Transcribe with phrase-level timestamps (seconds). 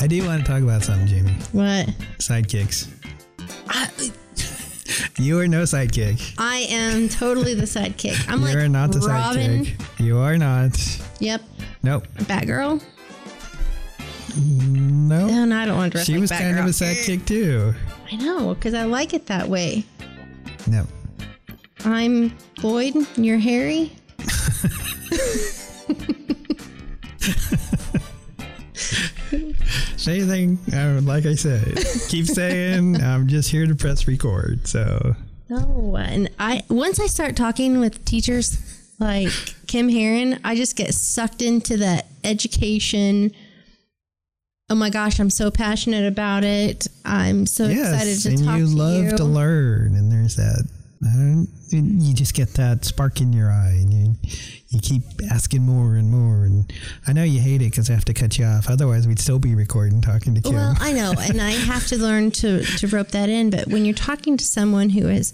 [0.00, 1.32] I do want to talk about something, Jamie.
[1.52, 1.86] What?
[2.18, 2.88] Sidekicks.
[3.68, 3.88] I,
[5.22, 6.34] You are no sidekick.
[6.38, 8.28] I am totally the sidekick.
[8.28, 9.64] I'm You like are not the Robin.
[9.64, 10.04] sidekick.
[10.04, 10.78] You are not.
[11.20, 11.42] Yep.
[11.82, 12.06] Nope.
[12.18, 12.80] Batgirl.
[14.30, 14.70] Mm,
[15.08, 15.30] nope.
[15.30, 16.38] No, no, I don't want to dress she like was Batgirl.
[16.38, 17.74] kind of a sidekick too.
[18.12, 19.84] I know, because I like it that way.
[20.68, 20.86] No.
[21.84, 22.94] I'm Lloyd.
[22.94, 23.92] and You're Harry.
[30.08, 30.58] Say anything.
[30.72, 31.76] Uh, like I said,
[32.08, 34.66] keep saying I'm just here to press record.
[34.66, 35.14] So
[35.50, 38.56] No, and I once I start talking with teachers
[38.98, 39.28] like
[39.66, 43.32] Kim Heron, I just get sucked into that education.
[44.70, 46.86] Oh my gosh, I'm so passionate about it.
[47.04, 49.16] I'm so yes, excited to and talk you to love you.
[49.18, 50.66] to learn, and there's that.
[51.04, 54.14] uh, you just get that spark in your eye, and you
[54.70, 56.44] you keep asking more and more.
[56.44, 56.72] And
[57.06, 58.68] I know you hate it because I have to cut you off.
[58.68, 60.54] Otherwise, we'd still be recording, talking to Kim.
[60.54, 63.50] Well, I know, and I have to learn to to rope that in.
[63.50, 65.32] But when you're talking to someone who is,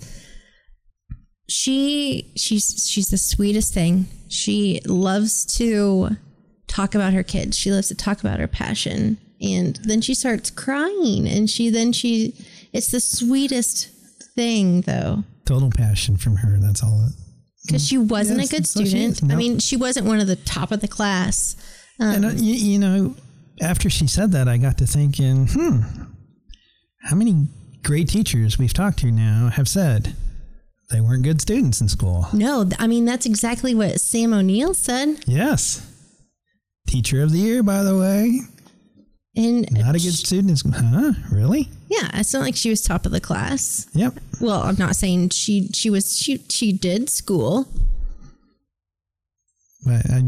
[1.49, 4.07] she she's she's the sweetest thing.
[4.29, 6.17] She loves to
[6.67, 7.59] talk about her kids.
[7.59, 11.93] She loves to talk about her passion, and then she starts crying, and she then
[11.93, 12.35] she
[12.73, 13.89] it's the sweetest
[14.37, 16.59] thing though Total passion from her.
[16.59, 17.07] That's all.
[17.07, 17.13] It,
[17.67, 19.33] because she wasn't Yes, a good that's what she student.
[19.33, 21.57] I mean, she wasn't one of the top of the class.
[21.99, 23.15] and uh, you, you know,
[23.61, 25.81] after she said that, I got to thinking, hmm,
[27.05, 27.47] how many
[27.83, 30.15] great teachers we've talked to now have said
[30.91, 32.27] they weren't good students in school?
[32.33, 35.25] No, I mean that's exactly what Sam O'Neill said.
[35.27, 35.91] Yes.
[36.87, 38.41] Teacher of the year, by the way.
[39.37, 40.73] And Not a good student school.
[40.75, 41.13] Huh?
[41.33, 41.69] Really?
[41.89, 43.89] Yeah, it's not like she was top of the class.
[43.93, 44.15] Yep.
[44.41, 47.67] Well, I'm not saying she she was she she did school.
[49.85, 50.23] But I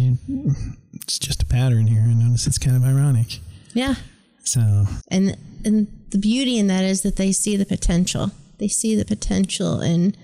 [0.94, 2.02] it's just a pattern here.
[2.02, 3.38] I notice it's kind of ironic.
[3.74, 3.94] Yeah.
[4.42, 8.30] So, And and the beauty in that is that they see the potential.
[8.58, 10.16] They see the potential in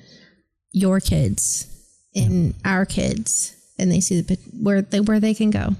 [0.73, 1.67] your kids,
[2.15, 5.77] in our kids, and they see the where they where they can go.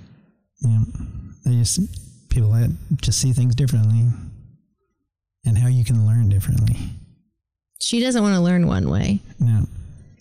[0.61, 0.85] yeah,
[1.45, 1.81] they just,
[2.33, 2.71] people that
[3.01, 4.05] just see things differently
[5.45, 6.77] and how you can learn differently.
[7.81, 9.21] She doesn't want to learn one way.
[9.39, 9.63] Yeah.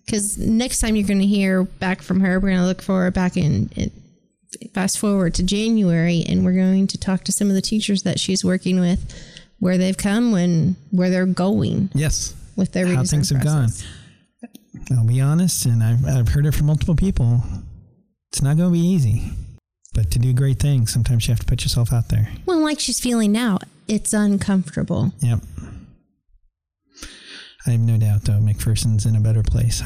[0.06, 3.04] because next time you're going to hear back from her, we're going to look for
[3.04, 3.92] her back in, in
[4.74, 8.20] fast forward to January, and we're going to talk to some of the teachers that
[8.20, 9.14] she's working with,
[9.60, 12.34] where they've come and where they're going Yes.
[12.58, 13.70] with their How things have gone.
[14.98, 17.42] I'll be honest, and I've, I've heard it from multiple people.
[18.32, 19.32] It's not going to be easy.
[19.94, 22.30] But to do great things, sometimes you have to put yourself out there.
[22.46, 25.14] Well, like she's feeling now, it's uncomfortable.
[25.20, 25.40] Yep.
[27.68, 29.84] I have no doubt, though, McPherson's in a better place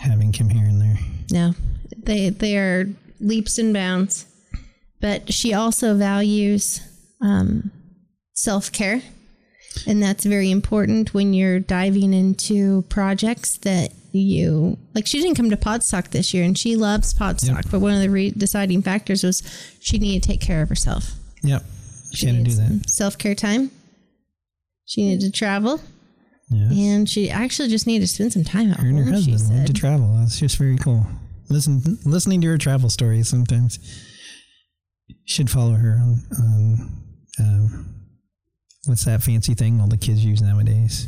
[0.00, 0.98] having Kim here and there.
[1.30, 1.54] No,
[1.96, 2.86] they they are
[3.18, 4.26] leaps and bounds,
[5.00, 6.80] but she also values
[7.20, 7.70] um,
[8.34, 9.02] self care,
[9.86, 15.06] and that's very important when you're diving into projects that you like.
[15.06, 18.10] She didn't come to Podstock this year, and she loves Podstock, but one of the
[18.10, 19.42] re- deciding factors was
[19.80, 21.12] she needed to take care of herself.
[21.42, 21.62] Yep.
[22.12, 22.90] She had to do that.
[22.90, 23.70] Self care time.
[24.86, 25.80] She needed to travel,
[26.50, 26.70] Yeah.
[26.70, 29.12] and she actually just needed to spend some time at Her and her.
[29.12, 29.66] Husband said.
[29.66, 30.16] to travel.
[30.18, 31.06] That's just very cool.
[31.48, 33.78] Listen, listening to her travel stories sometimes.
[35.24, 37.02] Should follow her on, on
[37.40, 37.94] um,
[38.86, 41.06] what's that fancy thing all the kids use nowadays?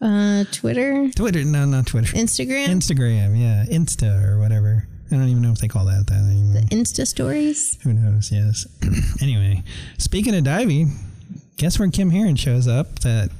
[0.00, 1.44] Uh, Twitter, Twitter?
[1.44, 2.12] No, not Twitter.
[2.16, 2.66] Instagram.
[2.68, 4.86] Instagram, yeah, Insta or whatever.
[5.12, 6.60] I don't even know if they call that that anymore.
[6.62, 7.76] The Insta stories.
[7.82, 8.30] Who knows?
[8.30, 8.66] Yes.
[9.20, 9.62] anyway,
[9.98, 10.92] speaking of diving,
[11.56, 13.00] guess where Kim Heron shows up?
[13.00, 13.30] That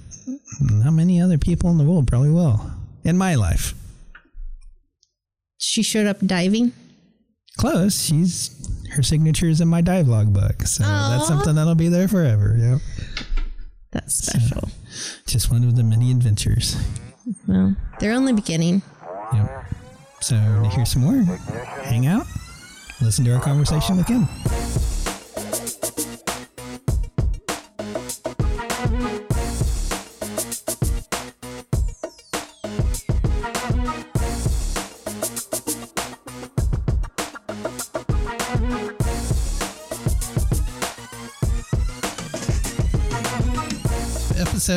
[0.60, 2.70] not many other people in the world probably will.
[3.04, 3.72] In my life,
[5.58, 6.72] She showed up diving.
[7.56, 8.02] close.
[8.04, 8.56] She's
[8.92, 12.56] her signature is in my dive log book, so that's something that'll be there forever.
[12.58, 12.80] Yep.
[13.92, 14.68] That's special.
[15.26, 16.76] Just one of the many adventures.
[17.46, 18.82] Well, they're only beginning.
[19.32, 19.64] Yep.
[20.20, 21.22] So to hear some more,
[21.84, 22.26] hang out,
[23.00, 24.28] listen to our conversation with Kim.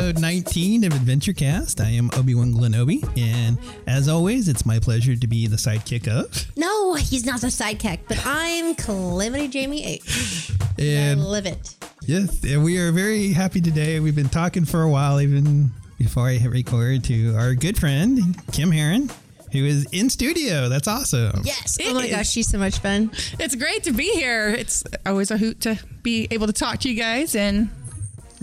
[0.04, 1.80] Episode 19 of Adventure Cast.
[1.80, 3.56] I am Obi-Wan Glenobi, and
[3.86, 6.46] as always, it's my pleasure to be the sidekick of.
[6.58, 10.50] No, he's not the sidekick, but I'm Calamity Jamie H.
[10.78, 11.76] I And live it.
[12.02, 13.98] Yes, and we are very happy today.
[13.98, 18.36] We've been talking for a while, even before I hit record, to our good friend
[18.52, 19.08] Kim Heron,
[19.52, 20.68] who is in studio.
[20.68, 21.40] That's awesome.
[21.44, 21.80] Yes.
[21.80, 22.10] It oh my is.
[22.10, 23.10] gosh, she's so much fun.
[23.40, 24.50] It's great to be here.
[24.50, 27.70] It's always a hoot to be able to talk to you guys and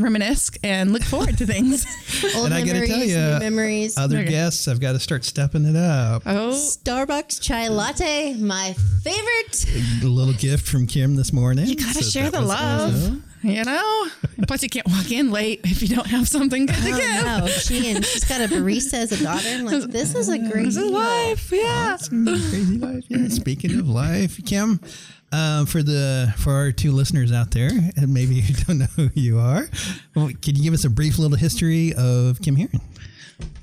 [0.04, 1.86] reminisce and look forward to things.
[2.36, 3.98] Old And I gotta memories, tell new you, memories.
[3.98, 4.30] Other Okay.
[4.30, 6.24] guests, I've got to start stepping it up.
[6.26, 9.66] oh, Starbucks chai latte, my favorite.
[10.04, 11.66] A little gift from Kim this morning.
[11.68, 12.94] you gotta so share the love.
[12.96, 13.24] awesome.
[13.44, 14.08] You know?
[14.38, 17.00] And plus, you can't walk in late if you don't have something good to give.
[17.02, 19.48] Oh no, she and she's got a barista as a daughter.
[19.48, 20.92] And like, this is a great This is deal.
[20.94, 21.52] life.
[21.52, 21.98] Yeah.
[22.00, 23.04] Crazy life.
[23.10, 23.28] Yeah.
[23.30, 24.80] Speaking of life, Kim,
[25.32, 29.10] um, for the for our two listeners out there, and maybe you don't know who
[29.16, 29.68] you are,
[30.16, 32.80] well, could you give us a brief little history of Kim Heron?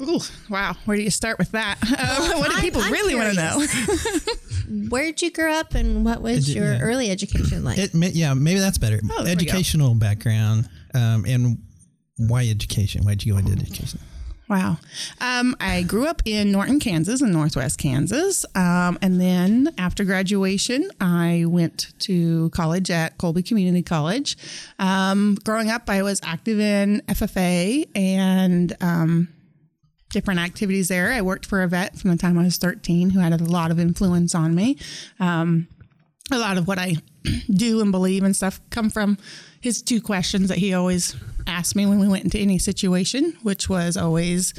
[0.01, 0.77] Ooh, wow.
[0.85, 1.79] Where do you start with that?
[2.01, 4.89] Uh, what do I'm- people I'm really want to know?
[4.91, 6.81] Where'd you grow up, and what was Edu- your yeah.
[6.81, 7.79] early education like?
[7.79, 9.01] It, yeah, maybe that's better.
[9.05, 9.51] Oh, there we go.
[9.51, 11.59] Educational background, um, and
[12.19, 13.05] why education?
[13.05, 14.01] Why'd you go into education?
[14.49, 14.79] Wow.
[15.21, 18.47] Um, I grew up in Norton, Kansas, in Northwest Kansas.
[18.55, 24.39] Um, and then after graduation, I went to college at Colby Community College.
[24.79, 29.29] Um, growing up, I was active in FFA and um,
[30.11, 31.13] different activities there.
[31.13, 33.71] I worked for a vet from the time I was 13 who had a lot
[33.71, 34.79] of influence on me.
[35.21, 35.69] Um,
[36.31, 36.97] a lot of what I
[37.51, 39.19] do and believe and stuff come from
[39.61, 41.17] his two questions that he always
[41.47, 44.53] asked me when we went into any situation, which was always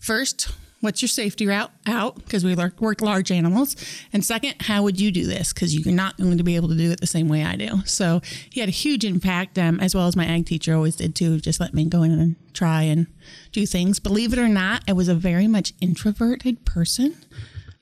[0.00, 0.50] first,
[0.80, 2.16] what's your safety route out?
[2.16, 3.76] Because we work large animals.
[4.12, 5.52] And second, how would you do this?
[5.52, 7.82] Because you're not going to be able to do it the same way I do.
[7.84, 8.20] So
[8.50, 11.40] he had a huge impact, um, as well as my ag teacher always did too.
[11.40, 13.06] Just let me go in and try and
[13.52, 13.98] do things.
[13.98, 17.16] Believe it or not, I was a very much introverted person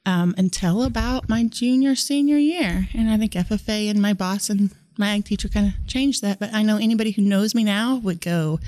[0.07, 4.71] um, until about my junior senior year, and I think FFA and my boss and
[4.99, 6.39] my ag teacher kind of changed that.
[6.39, 8.61] But I know anybody who knows me now would go,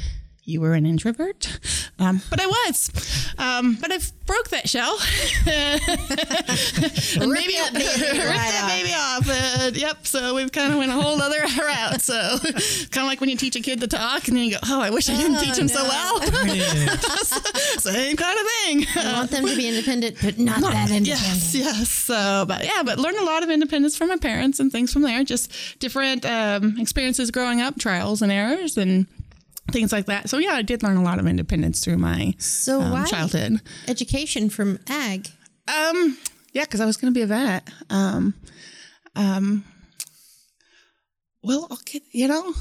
[0.47, 1.59] "You were an introvert,"
[1.99, 2.91] um, but I was.
[3.39, 4.97] Um, but I've broke that shell.
[5.47, 5.81] and
[7.31, 8.71] Rip that baby right that off.
[8.71, 9.29] baby off.
[9.63, 10.07] And, yep.
[10.07, 12.01] So we've kind of went a whole other route.
[12.01, 12.39] So
[12.91, 14.81] kind of like when you teach a kid to talk, and then you go, "Oh,
[14.81, 16.21] I wish I didn't Oh, teach him so well."
[17.79, 18.87] Same kind of thing.
[18.97, 21.07] I want them to be independent, but not that independent.
[21.07, 21.89] Yes, yes.
[21.91, 25.03] So, but yeah, but learn a lot of independence from my parents and things from
[25.03, 25.25] there.
[25.25, 29.07] Just different um, experiences growing up, trials and errors, and
[29.71, 30.29] things like that.
[30.31, 33.61] So yeah, I did learn a lot of independence through my So um, childhood.
[33.89, 35.29] education from ag?
[35.69, 36.17] Um,
[36.53, 37.69] yeah, because I was going to be a vet.
[37.91, 38.35] Um,
[39.15, 39.65] um,
[41.43, 42.53] well, okay, you know,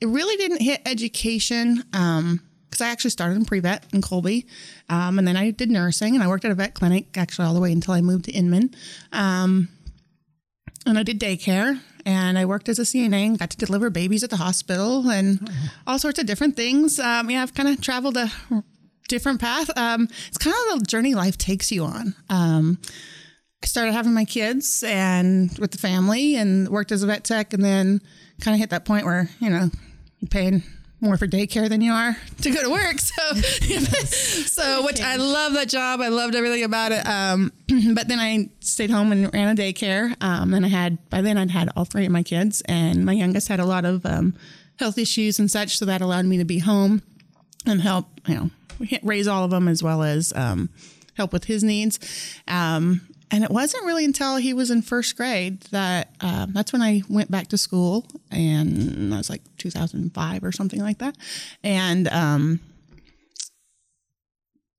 [0.00, 1.84] it really didn't hit education.
[1.92, 4.48] Um, because I actually started in pre-vet in Colby,
[4.88, 7.54] um, and then I did nursing, and I worked at a vet clinic actually all
[7.54, 8.74] the way until I moved to Inman.
[9.12, 9.68] Um,
[10.84, 14.22] and I did daycare, and I worked as a CNA, and got to deliver babies
[14.22, 15.50] at the hospital, and
[15.86, 16.98] all sorts of different things.
[16.98, 18.30] Um, yeah, I've kind of traveled a
[19.08, 19.70] different path.
[19.76, 22.14] Um, it's kind of the journey life takes you on.
[22.28, 22.78] Um,
[23.62, 27.52] I started having my kids and with the family, and worked as a vet tech,
[27.52, 28.00] and then
[28.40, 29.70] kind of hit that point where you know
[30.20, 30.62] you're paying
[31.00, 32.96] more for daycare than you are to go to work.
[33.14, 36.00] So, so which I love that job.
[36.00, 37.06] I loved everything about it.
[37.06, 37.52] Um,
[37.94, 40.14] but then I stayed home and ran a daycare.
[40.22, 43.12] Um, and I had by then I'd had all three of my kids, and my
[43.12, 44.34] youngest had a lot of um,
[44.78, 45.78] health issues and such.
[45.78, 47.02] So that allowed me to be home
[47.66, 48.50] and help you know
[49.02, 50.70] raise all of them as well as um,
[51.16, 51.98] help with his needs.
[52.48, 53.00] Um,
[53.34, 57.02] and it wasn't really until he was in first grade that uh, that's when I
[57.08, 61.16] went back to school, and that was like 2005 or something like that,
[61.64, 62.60] and um,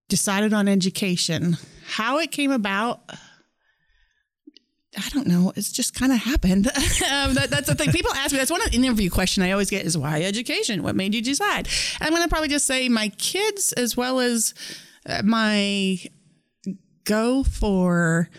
[0.07, 1.57] decided on education.
[1.85, 3.01] How it came about.
[4.97, 5.51] I don't know.
[5.57, 6.67] It's just kind of happened.
[6.67, 7.91] um, that, that's the thing.
[7.91, 8.37] People ask me.
[8.37, 10.81] That's one of the interview question I always get is why education?
[10.81, 11.67] What made you decide?
[11.99, 14.53] And I'm going to probably just say my kids as well as
[15.05, 15.99] uh, my
[17.03, 18.29] go for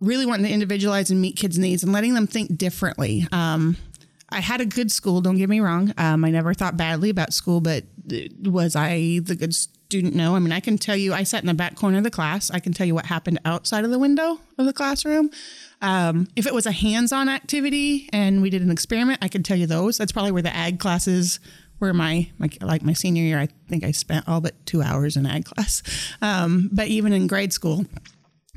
[0.00, 3.26] really wanting to individualize and meet kids' needs and letting them think differently.
[3.32, 3.76] Um,
[4.30, 5.20] I had a good school.
[5.20, 5.92] Don't get me wrong.
[5.96, 7.84] Um, I never thought badly about school, but
[8.42, 10.14] was I the good student?
[10.14, 10.36] No.
[10.36, 12.50] I mean, I can tell you, I sat in the back corner of the class.
[12.50, 15.30] I can tell you what happened outside of the window of the classroom.
[15.80, 19.56] Um, if it was a hands-on activity and we did an experiment, I could tell
[19.56, 19.96] you those.
[19.96, 21.40] That's probably where the ag classes
[21.80, 23.38] were my, my like my senior year.
[23.38, 25.82] I think I spent all but two hours in ag class.
[26.20, 27.86] Um, but even in grade school,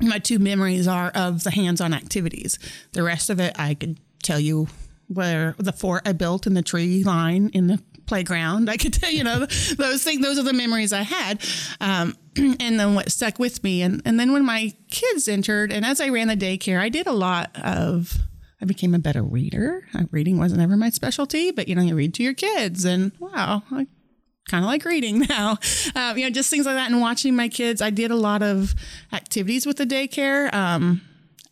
[0.08, 2.58] my two memories are of the hands-on activities.
[2.92, 4.68] The rest of it, I could tell you
[5.08, 8.68] where the fort I built in the tree line in the playground.
[8.68, 10.22] I could tell you know those things.
[10.22, 11.42] Those are the memories I had,
[11.80, 13.82] um, and then what stuck with me.
[13.82, 17.06] And and then when my kids entered, and as I ran the daycare, I did
[17.06, 18.16] a lot of.
[18.60, 19.88] I became a better reader.
[19.92, 23.10] Uh, Reading wasn't ever my specialty, but you know, you read to your kids, and
[23.18, 23.88] wow, I
[24.48, 25.58] kind of like reading now.
[25.94, 27.82] Um, you know, just things like that and watching my kids.
[27.82, 28.74] I did a lot of
[29.12, 30.52] activities with the daycare.
[30.52, 31.02] Um,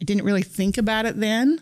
[0.00, 1.61] I didn't really think about it then,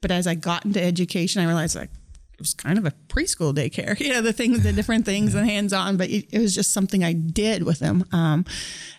[0.00, 1.90] but as I got into education, I realized like
[2.34, 3.98] it was kind of a preschool daycare.
[4.08, 6.72] You know, the things, the different things and hands on, but it, it, was just
[6.72, 8.04] something I did with them.
[8.12, 8.44] Um,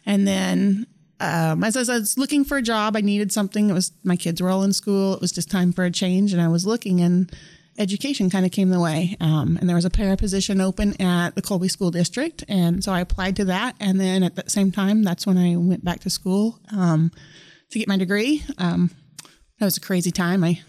[0.06, 0.88] and then
[1.20, 3.70] um, as, as I was looking for a job, I needed something.
[3.70, 5.14] It was my kids were all in school.
[5.14, 7.32] It was just time for a change, and I was looking and
[7.80, 9.16] education kind of came the way.
[9.20, 12.44] Um, and there was a para position open at the Colby School District.
[12.48, 13.76] And so I applied to that.
[13.80, 17.12] And then at the same time, that's when I went back to school um,
[17.72, 18.44] to get my degree.
[18.58, 18.92] Um,
[19.60, 20.44] that was a crazy time.
[20.44, 20.62] I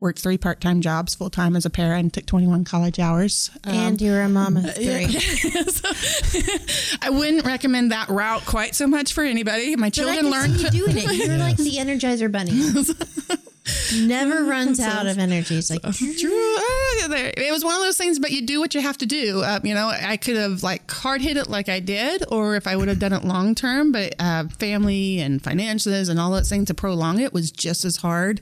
[0.00, 3.50] worked three part time jobs full time as a para and took 21 college hours.
[3.64, 5.06] and um, you're a mom of three.
[5.06, 5.62] Yeah.
[5.68, 5.88] so,
[7.00, 9.76] I wouldn't recommend that route quite so much for anybody.
[9.76, 10.60] My children learned.
[10.60, 11.04] You doing it.
[11.26, 12.52] You're like the Energizer Bunny.
[13.96, 15.56] Never runs out of energy.
[15.56, 19.06] It's like it was one of those things, but you do what you have to
[19.06, 19.42] do.
[19.42, 22.66] Uh, you know, I could have like hard hit it like I did, or if
[22.66, 26.48] I would have done it long term, but uh, family and finances and all those
[26.48, 28.40] things to prolong it was just as hard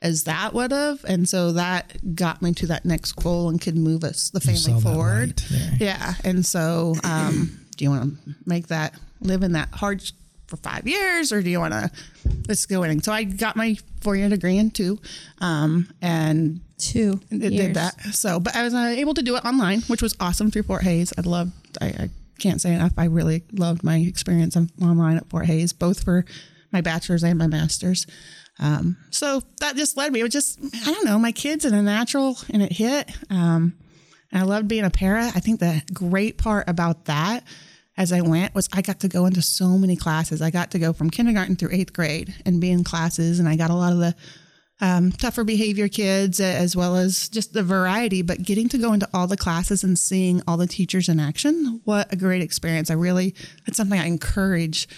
[0.00, 1.04] as that would have.
[1.04, 4.80] And so that got me to that next goal and could move us, the family
[4.80, 5.42] forward.
[5.78, 6.14] Yeah.
[6.24, 10.02] And so, um, do you want to make that live in that hard
[10.46, 11.90] for five years or do you want to
[12.48, 13.02] let's go in.
[13.02, 15.00] So i got my four-year degree in two
[15.38, 17.98] um, and two it did that.
[18.12, 20.82] So but i was uh, able to do it online which was awesome through fort
[20.82, 21.12] hays.
[21.16, 25.46] I loved I, I can't say enough i really loved my experience online at fort
[25.46, 26.24] hays both for
[26.72, 28.06] my bachelor's and my master's.
[28.58, 31.74] Um, so that just led me it was just i don't know my kids and
[31.74, 33.10] a natural and it hit.
[33.30, 33.74] Um,
[34.30, 35.26] and i loved being a para.
[35.34, 37.44] I think the great part about that
[37.96, 40.42] as I went was I got to go into so many classes.
[40.42, 43.56] I got to go from kindergarten through eighth grade and be in classes, and I
[43.56, 44.14] got a lot of the
[44.80, 48.22] um, tougher behavior kids as well as just the variety.
[48.22, 51.80] But getting to go into all the classes and seeing all the teachers in action,
[51.84, 52.90] what a great experience!
[52.90, 53.34] I really
[53.64, 54.88] that's something I encourage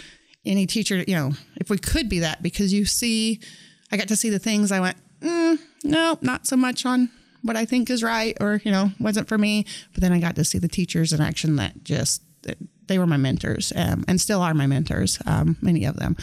[0.45, 1.05] any teacher.
[1.07, 3.41] You know, if we could be that, because you see,
[3.93, 7.11] I got to see the things I went, mm, no, not so much on
[7.43, 9.67] what I think is right, or you know, wasn't for me.
[9.93, 12.23] But then I got to see the teachers in action that just
[12.87, 16.17] they were my mentors um, and still are my mentors, um, many of them,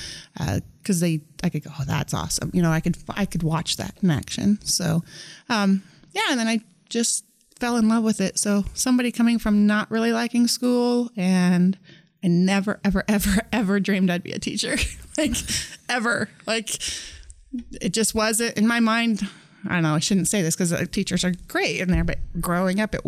[0.80, 2.52] because uh, they I could go, oh, that's awesome.
[2.54, 4.60] You know, I could I could watch that in action.
[4.64, 5.04] So,
[5.50, 7.26] um, yeah, and then I just
[7.60, 8.38] fell in love with it.
[8.38, 11.78] So somebody coming from not really liking school and
[12.24, 14.78] I never ever ever ever dreamed I'd be a teacher,
[15.18, 15.36] like
[15.90, 16.30] ever.
[16.48, 16.70] Like
[17.82, 19.28] it just wasn't in my mind.
[19.68, 19.96] I don't know.
[19.96, 23.02] I shouldn't say this because teachers are great in there, but growing up, it,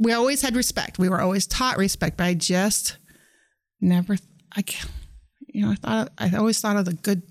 [0.00, 0.98] we always had respect.
[0.98, 2.96] We were always taught respect, but I just
[3.80, 4.16] never,
[4.56, 4.64] I,
[5.46, 7.22] you know, I thought, I always thought of the good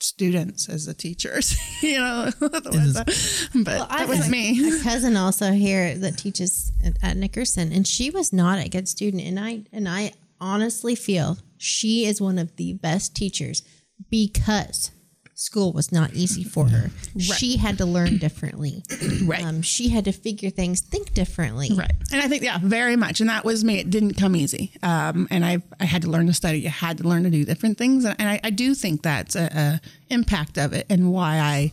[0.00, 4.76] students as the teachers, you know, uh, but well, that was me.
[4.76, 9.22] A cousin also here that teaches at Nickerson, and she was not a good student.
[9.22, 13.62] And I, and I honestly feel she is one of the best teachers
[14.10, 14.90] because
[15.38, 16.90] school was not easy for her.
[17.14, 17.22] Right.
[17.22, 18.82] She had to learn differently.
[19.26, 19.44] right.
[19.44, 21.70] Um, she had to figure things, think differently.
[21.76, 21.92] Right.
[22.10, 23.20] And I think, yeah, very much.
[23.20, 23.78] And that was me.
[23.78, 24.72] It didn't come easy.
[24.82, 26.66] Um, and I, I had to learn to study.
[26.66, 28.06] I had to learn to do different things.
[28.06, 31.72] And I, I do think that's a, a, impact of it and why I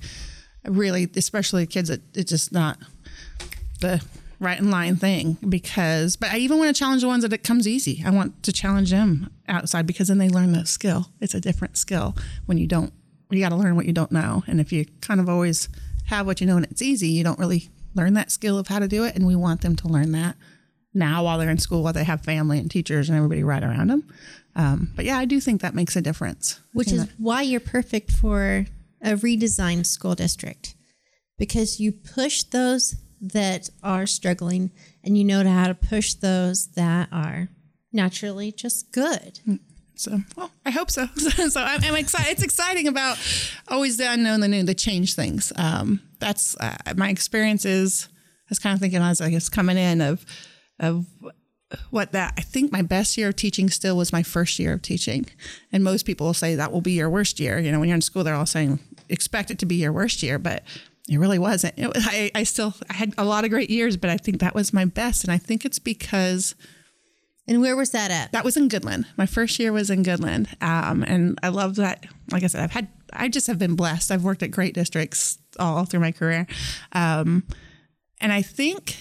[0.65, 2.79] really, especially kids, it, it's just not
[3.79, 4.03] the
[4.39, 7.43] right in line thing because but I even want to challenge the ones that it
[7.43, 8.03] comes easy.
[8.03, 11.11] I want to challenge them outside because then they learn the skill.
[11.21, 12.17] It's a different skill
[12.47, 12.91] when you don't
[13.29, 14.43] you got to learn what you don't know.
[14.47, 15.69] And if you kind of always
[16.05, 18.79] have what you know and it's easy, you don't really learn that skill of how
[18.79, 19.15] to do it.
[19.15, 20.35] And we want them to learn that
[20.93, 23.89] now while they're in school, while they have family and teachers and everybody right around
[23.89, 24.07] them.
[24.55, 26.59] Um, but yeah, I do think that makes a difference.
[26.73, 27.15] Which is that.
[27.17, 28.67] why you're perfect for
[29.01, 30.75] a redesigned school district
[31.37, 34.71] because you push those that are struggling
[35.03, 37.49] and you know how to push those that are
[37.91, 39.39] naturally just good.
[39.95, 41.05] So, well, I hope so.
[41.15, 42.31] so I'm, I'm, excited.
[42.31, 43.17] It's exciting about
[43.67, 45.53] always the unknown, the new, the change things.
[45.55, 48.09] Um, that's uh, my experience is.
[48.09, 50.25] I was kind of thinking as I was coming in of
[50.79, 51.05] of
[51.89, 54.81] what that I think my best year of teaching still was my first year of
[54.81, 55.25] teaching,
[55.71, 57.59] and most people will say that will be your worst year.
[57.59, 60.23] You know, when you're in school, they're all saying expect it to be your worst
[60.23, 60.63] year, but
[61.09, 61.73] it really wasn't.
[61.77, 64.39] It was, I, I still I had a lot of great years, but I think
[64.39, 66.55] that was my best, and I think it's because
[67.47, 68.31] and where was that at?
[68.31, 69.05] That was in Goodland.
[69.17, 70.61] My first year was in Goodland.
[70.63, 72.05] Um, and I love that.
[72.31, 74.11] Like I said, I've had, I just have been blessed.
[74.11, 76.47] I've worked at great districts all through my career.
[76.93, 77.43] Um,
[78.21, 78.97] and I think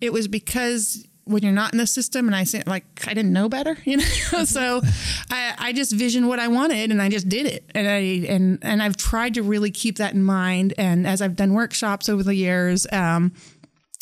[0.00, 3.32] it was because when you're not in the system and I said like I didn't
[3.32, 4.44] know better, you know.
[4.44, 4.82] so
[5.30, 7.70] I, I just visioned what I wanted and I just did it.
[7.74, 10.74] And I and and I've tried to really keep that in mind.
[10.76, 13.32] And as I've done workshops over the years, um,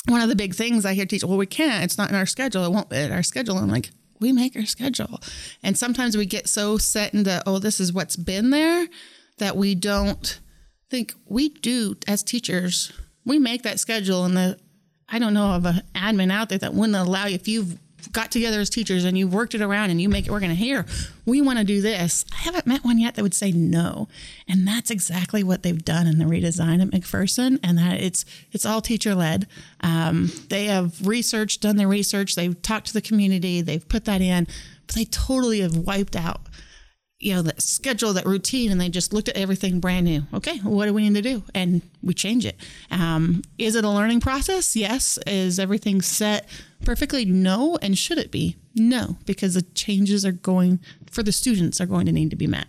[0.07, 1.85] one of the big things I hear teachers, well, we can't.
[1.85, 2.65] It's not in our schedule.
[2.65, 3.59] It won't be in our schedule.
[3.59, 3.91] I'm like,
[4.21, 5.21] we make our schedule.
[5.63, 8.89] And sometimes we get so set into, oh, this is what's been there
[9.39, 10.41] that we don't
[10.91, 12.93] think we do as teachers.
[13.25, 14.59] We make that schedule, and the
[15.09, 17.79] I don't know of an admin out there that wouldn't allow you if you've
[18.11, 20.53] got together as teachers and you've worked it around and you make it work and
[20.53, 20.85] here
[21.25, 22.25] we want to do this.
[22.33, 24.09] I haven't met one yet that would say no.
[24.49, 28.67] And that's exactly what they've done in the redesign at mcpherson and that it's it's
[28.67, 29.47] all teacher led
[29.83, 32.35] um, they have researched done their research.
[32.35, 33.61] They've talked to the community.
[33.61, 34.47] They've put that in.
[34.87, 36.43] But they totally have wiped out
[37.23, 40.25] you know, that schedule, that routine, and they just looked at everything brand new.
[40.35, 41.43] Okay, what do we need to do?
[41.55, 42.57] And we change it.
[42.91, 44.75] Um, is it a learning process?
[44.75, 45.19] Yes.
[45.27, 46.49] Is everything set
[46.85, 47.25] perfectly?
[47.25, 47.79] No.
[47.81, 48.57] And should it be?
[48.75, 52.47] No, because the changes are going for the students are going to need to be
[52.47, 52.67] met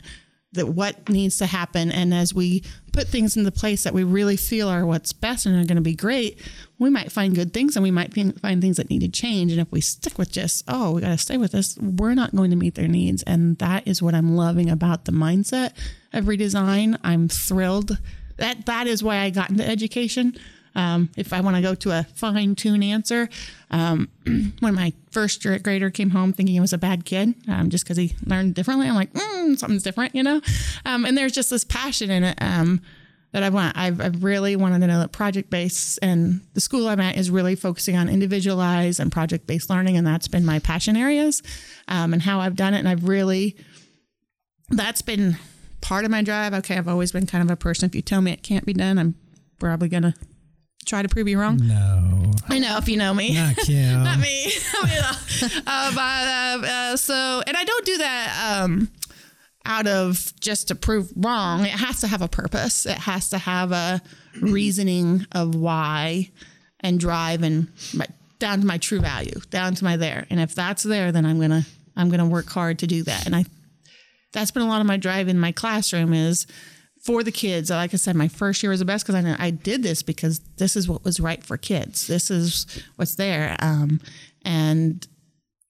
[0.54, 1.92] that what needs to happen.
[1.92, 5.56] And as we put things into place that we really feel are what's best and
[5.56, 6.40] are going to be great,
[6.80, 9.52] we might find good things and we might find things that need to change.
[9.52, 12.36] And if we stick with just, oh, we got to stay with this, we're not
[12.36, 13.24] going to meet their needs.
[13.24, 15.74] And that is what I'm loving about the mindset
[16.14, 16.98] of redesign.
[17.04, 17.98] I'm thrilled.
[18.38, 20.36] That that is why I got into education.
[20.76, 23.30] Um, if I want to go to a fine tune answer,
[23.72, 24.10] um,
[24.60, 27.98] when my first grader came home thinking he was a bad kid, um, just because
[27.98, 30.42] he learned differently, I'm like, mm, something's different, you know?
[30.86, 32.82] Um, and there's just this passion in it um,
[33.32, 33.78] that I want.
[33.78, 37.30] I've, I've, really wanted to know that project based and the school I'm at is
[37.30, 39.98] really focusing on individualized and project based learning.
[39.98, 41.42] And that's been my passion areas
[41.88, 42.80] um, and how I've done it.
[42.80, 43.56] And I've really,
[44.70, 45.38] that's been
[45.82, 46.54] part of my drive.
[46.54, 47.88] Okay, I've always been kind of a person.
[47.88, 49.16] If you tell me it can't be done, I'm
[49.60, 50.14] probably going to
[50.86, 51.60] try to prove you wrong?
[51.62, 52.32] No.
[52.50, 53.34] I know if you know me.
[53.36, 54.04] Not Kim.
[54.04, 54.52] Not me.
[54.84, 58.90] uh, but, uh, uh, so, and I don't do that um,
[59.66, 61.66] out of just to prove wrong.
[61.66, 62.86] It has to have a purpose.
[62.86, 64.02] It has to have a
[64.42, 66.30] reasoning of why
[66.80, 68.08] and drive and my,
[68.40, 70.28] down to my true value, down to my there.
[70.30, 73.26] And if that's there, then I'm gonna I'm gonna work hard to do that.
[73.26, 73.46] And I
[74.34, 76.46] that's been a lot of my drive in my classroom is
[77.04, 77.70] for the kids.
[77.70, 80.40] Like I said, my first year was the best because I I did this because
[80.58, 82.08] this is what was right for kids.
[82.08, 83.56] This is what's there.
[83.60, 84.00] Um,
[84.44, 85.06] and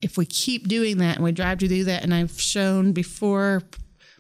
[0.02, 3.64] if we keep doing that and we drive to do that, and I've shown before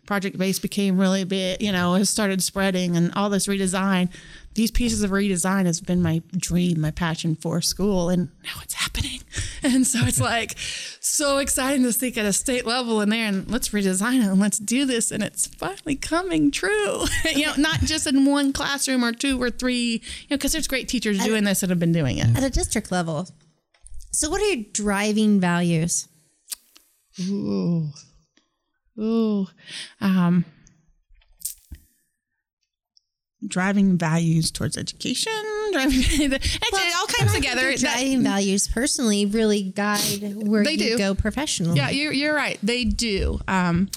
[0.05, 4.09] Project Base became really big, you know, it started spreading and all this redesign.
[4.55, 8.73] These pieces of redesign has been my dream, my passion for school, and now it's
[8.73, 9.19] happening.
[9.65, 10.55] And so it's like
[10.99, 14.37] so exciting to think at a state level in there and let's redesign it and
[14.37, 15.09] let's do this.
[15.09, 17.05] And it's finally coming true.
[17.33, 20.67] you know, not just in one classroom or two or three, you know, because there's
[20.67, 22.35] great teachers at doing this that have been doing it.
[22.35, 23.29] At a district level.
[24.11, 26.09] So, what are your driving values?
[27.21, 27.87] Ooh.
[28.99, 29.47] Ooh.
[30.01, 30.45] Um,
[33.47, 35.31] driving values towards education,
[35.71, 36.01] driving
[36.71, 37.75] well, all comes together.
[37.75, 40.97] Driving values personally really guide where they you do.
[40.97, 41.77] go professionally.
[41.77, 42.59] Yeah, you're, you're right.
[42.63, 43.39] They do.
[43.47, 43.89] Um,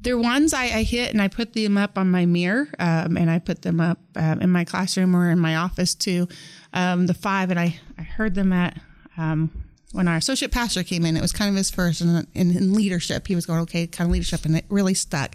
[0.00, 3.30] they're ones I, I, hit and I put them up on my mirror um, and
[3.30, 6.28] I put them up um, in my classroom or in my office too.
[6.72, 8.80] Um, the five, and I, I heard them at
[9.16, 9.50] um,
[9.92, 11.16] when our associate pastor came in.
[11.16, 13.26] It was kind of his first in, in, in leadership.
[13.26, 15.34] He was going, okay, kind of leadership, and it really stuck.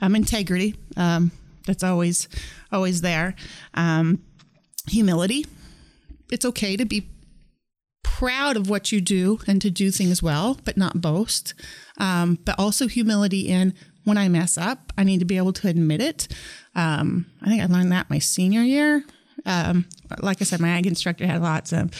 [0.00, 1.32] Um, integrity, um,
[1.66, 2.28] that's always
[2.72, 3.34] always there.
[3.74, 4.22] Um,
[4.88, 5.46] humility.
[6.30, 7.08] It's okay to be
[8.02, 11.54] proud of what you do and to do things well, but not boast.
[11.98, 13.74] Um, but also humility in
[14.04, 16.28] when I mess up, I need to be able to admit it.
[16.74, 19.04] Um, I think I learned that my senior year.
[19.46, 19.86] Um,
[20.20, 21.90] like I said, my ag instructor had lots of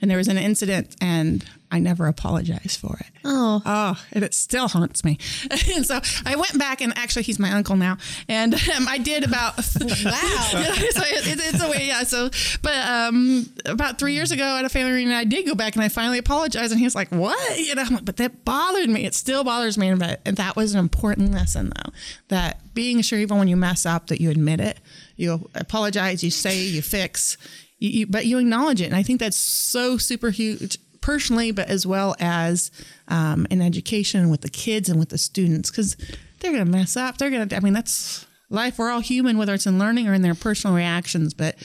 [0.00, 3.06] and there was an incident and I never apologized for it.
[3.24, 3.60] Oh.
[3.66, 5.18] Oh, and it still haunts me.
[5.74, 7.98] and so I went back and actually he's my uncle now.
[8.28, 9.62] And um, I did about, wow.
[9.64, 12.04] so it, it's a way, yeah.
[12.04, 12.30] So,
[12.62, 15.82] but um, about three years ago at a family reunion, I did go back and
[15.82, 16.70] I finally apologized.
[16.70, 17.58] And he was like, what?
[17.58, 19.04] You know, like, but that bothered me.
[19.04, 19.92] It still bothers me.
[19.94, 21.90] But and that was an important lesson though,
[22.28, 24.78] that being sure even when you mess up that you admit it,
[25.16, 27.36] you apologize, you say, you fix,
[27.80, 28.86] you, you, but you acknowledge it.
[28.86, 32.70] And I think that's so super huge personally, but as well as
[33.08, 35.96] um, in education with the kids and with the students, because
[36.40, 37.18] they're going to mess up.
[37.18, 38.78] They're going to, I mean, that's life.
[38.78, 41.56] We're all human, whether it's in learning or in their personal reactions, but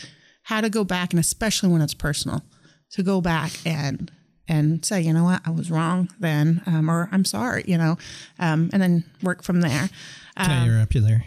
[0.43, 2.43] how to go back, and especially when it's personal,
[2.91, 4.11] to go back and
[4.49, 7.97] and say, you know what, I was wrong then, um, or I'm sorry, you know,
[8.39, 9.89] um, and then work from there.
[10.35, 11.23] Can I interrupt you there?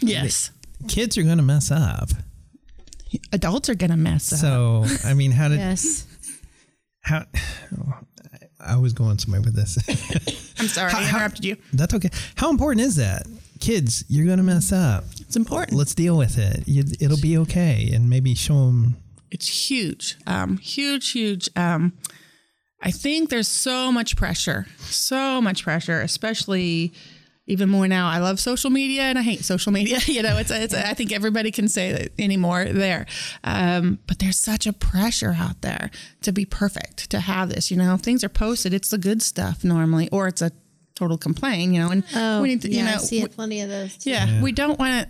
[0.00, 0.50] Yes.
[0.88, 2.10] Kids are going to mess up
[3.32, 4.38] adults are going to mess up.
[4.38, 6.06] So, I mean, how did yes.
[7.04, 7.24] How
[8.60, 9.78] I was going somewhere with this.
[10.58, 11.56] I'm sorry, how, I interrupted you.
[11.72, 12.08] That's okay.
[12.36, 13.26] How important is that?
[13.60, 15.04] Kids, you're going to mess up.
[15.20, 15.78] It's important.
[15.78, 16.64] Let's deal with it.
[17.00, 18.96] It'll be okay, and maybe show them
[19.34, 21.50] it's huge, um, huge, huge.
[21.56, 21.92] Um,
[22.80, 26.92] I think there's so much pressure, so much pressure, especially
[27.46, 28.08] even more now.
[28.08, 29.98] I love social media and I hate social media.
[30.06, 33.06] you know, it's, it's I think everybody can say that anymore there.
[33.42, 35.90] Um, but there's such a pressure out there
[36.22, 38.72] to be perfect, to have this, you know, things are posted.
[38.72, 40.52] It's the good stuff normally, or it's a
[40.94, 43.60] total complaint, you know, and Oh, we need to, yeah, you know, I see plenty
[43.60, 43.96] of those.
[43.98, 44.10] too.
[44.10, 45.08] yeah, we don't want it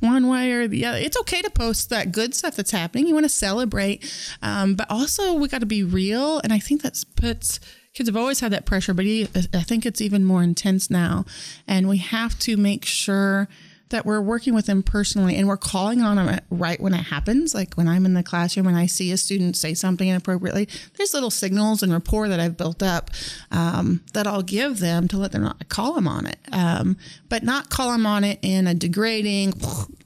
[0.00, 0.98] one way or the other.
[0.98, 3.06] It's okay to post that good stuff that's happening.
[3.06, 4.02] You want to celebrate,
[4.42, 6.40] um, but also we got to be real.
[6.40, 7.60] And I think that puts
[7.94, 11.24] kids have always had that pressure, but I think it's even more intense now.
[11.66, 13.48] And we have to make sure
[13.90, 17.54] that we're working with them personally and we're calling on them right when it happens.
[17.54, 21.12] Like when I'm in the classroom and I see a student say something inappropriately, there's
[21.12, 23.10] little signals and rapport that I've built up
[23.50, 26.96] um, that I'll give them to let them not call them on it, um,
[27.28, 29.54] but not call them on it in a degrading,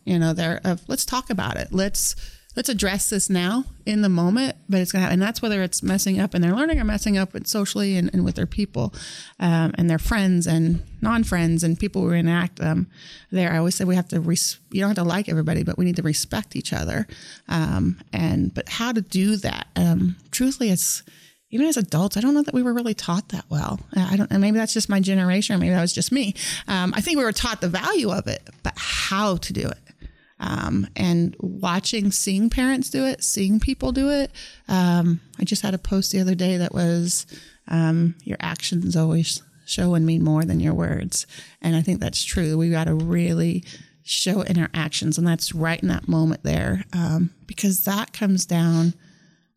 [0.04, 1.68] you know, there let's talk about it.
[1.70, 2.16] Let's
[2.56, 5.14] let's address this now in the moment, but it's gonna happen.
[5.14, 8.10] And that's whether it's messing up in their learning or messing up with socially and,
[8.12, 8.94] and with their people
[9.40, 12.88] um, and their friends and non-friends and people who enact them
[13.30, 13.52] there.
[13.52, 15.84] I always say we have to, res- you don't have to like everybody, but we
[15.84, 17.06] need to respect each other.
[17.48, 19.66] Um, and, but how to do that?
[19.76, 21.02] Um, truthfully, it's,
[21.50, 23.78] even as adults, I don't know that we were really taught that well.
[23.94, 26.34] I don't, and maybe that's just my generation, or maybe that was just me.
[26.66, 29.78] Um, I think we were taught the value of it, but how to do it.
[30.44, 34.30] Um, and watching, seeing parents do it, seeing people do it.
[34.68, 37.26] Um, I just had a post the other day that was,
[37.68, 41.26] um, your actions always show and mean more than your words.
[41.62, 42.58] And I think that's true.
[42.58, 43.64] We got to really
[44.02, 45.16] show in our actions.
[45.16, 46.84] And that's right in that moment there.
[46.92, 48.92] Um, because that comes down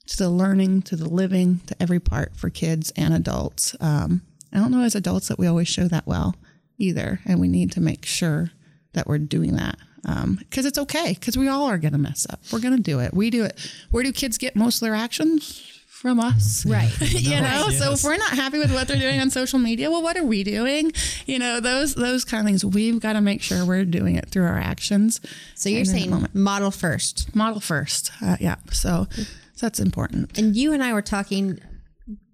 [0.05, 3.75] to the learning, to the living, to every part for kids and adults.
[3.81, 4.21] Um,
[4.53, 6.37] I don't know as adults that we always show that well
[6.77, 7.19] either.
[7.25, 8.51] And we need to make sure
[8.93, 12.39] that we're doing that because it's okay because we all are going to mess up.
[12.51, 13.13] We're going to do it.
[13.13, 13.59] We do it.
[13.91, 15.63] Where do kids get most of their actions?
[15.87, 16.63] From us.
[16.63, 16.93] Right.
[17.01, 20.03] you know, so if we're not happy with what they're doing on social media, well,
[20.03, 20.91] what are we doing?
[21.25, 22.63] You know, those those kind of things.
[22.63, 25.19] We've got to make sure we're doing it through our actions.
[25.55, 27.35] So you're And in the saying model first.
[27.35, 28.11] model first.
[28.21, 28.57] Uh, yeah.
[28.71, 29.25] So, so
[29.59, 30.37] that's important.
[30.37, 31.59] And you and I were talking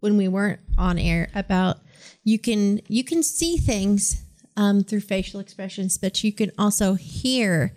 [0.01, 1.77] when we weren't on air about
[2.25, 4.21] you can you can see things
[4.55, 7.73] um, through facial expressions, but you can also hear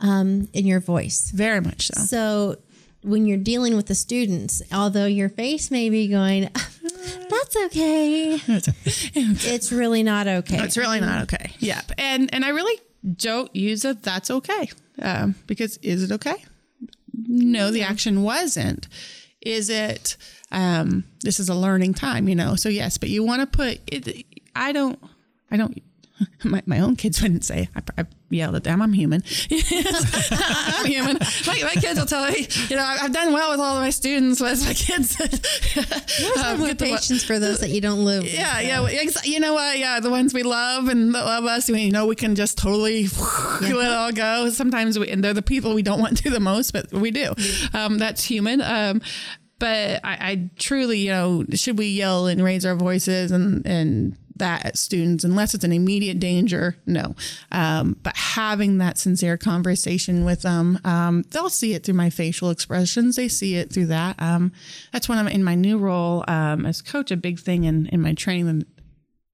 [0.00, 1.30] um, in your voice.
[1.30, 2.00] Very much so.
[2.02, 2.56] So
[3.02, 6.42] when you're dealing with the students, although your face may be going,
[7.30, 10.58] "That's okay," it's really not okay.
[10.58, 11.52] It's really not okay.
[11.58, 12.80] Yeah, and and I really
[13.16, 14.68] don't use a that's okay
[15.00, 16.44] um, because is it okay?
[17.14, 18.88] No, the action wasn't.
[19.40, 20.16] Is it?
[20.52, 22.56] Um, this is a learning time, you know.
[22.56, 24.26] So yes, but you want to put it.
[24.54, 24.98] I don't.
[25.50, 25.80] I don't.
[26.44, 27.68] My, my own kids wouldn't say.
[27.76, 28.80] I, I yelled at them.
[28.80, 29.22] I'm human.
[29.50, 31.18] I'm human.
[31.46, 32.46] My, my kids will tell me.
[32.68, 34.40] You know, I've done well with all of my students.
[34.40, 35.20] But my kids,
[36.42, 38.22] um, more get the- patience for those that you don't live.
[38.22, 38.32] with.
[38.34, 38.80] yeah, yeah.
[38.80, 39.78] well, ex- You know what?
[39.78, 42.56] Yeah, the ones we love and that love us, we you know we can just
[42.58, 43.06] totally
[43.60, 44.48] let it all go.
[44.50, 47.32] Sometimes we, and they're the people we don't want to the most, but we do.
[47.74, 48.60] Um, that's human.
[48.62, 49.02] Um,
[49.58, 54.16] but I, I truly, you know, should we yell and raise our voices and and
[54.38, 56.76] that at students unless it's an immediate danger?
[56.86, 57.14] No.
[57.52, 62.50] Um, but having that sincere conversation with them, um, they'll see it through my facial
[62.50, 63.16] expressions.
[63.16, 64.20] They see it through that.
[64.20, 64.52] Um,
[64.92, 67.10] that's when I'm in my new role um, as coach.
[67.10, 68.66] A big thing in in my training and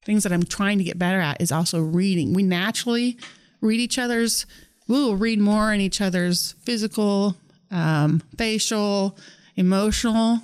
[0.04, 2.32] things that I'm trying to get better at is also reading.
[2.32, 3.18] We naturally
[3.60, 4.46] read each other's.
[4.88, 7.36] We will read more in each other's physical,
[7.70, 9.16] um, facial,
[9.56, 10.40] emotional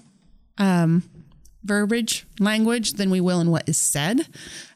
[0.58, 1.02] um,
[1.64, 4.26] verbiage, language than we will in what is said.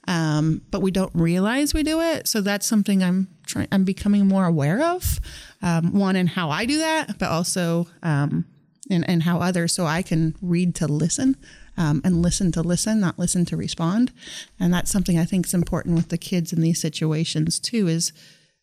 [0.08, 2.26] Um, but we don't realize we do it.
[2.26, 3.68] So that's something I'm trying.
[3.70, 5.20] I'm becoming more aware of.
[5.62, 8.46] Um, one in how I do that, but also um,
[8.90, 9.72] in, in how others.
[9.72, 11.36] So I can read to listen.
[11.74, 14.12] Um, and listen to listen, not listen to respond,
[14.60, 17.88] and that's something I think is important with the kids in these situations too.
[17.88, 18.12] Is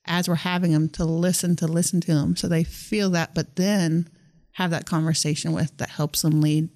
[0.06, 3.56] as we're having them to listen to listen to them, so they feel that, but
[3.56, 4.08] then
[4.54, 6.70] have that conversation with that helps them lead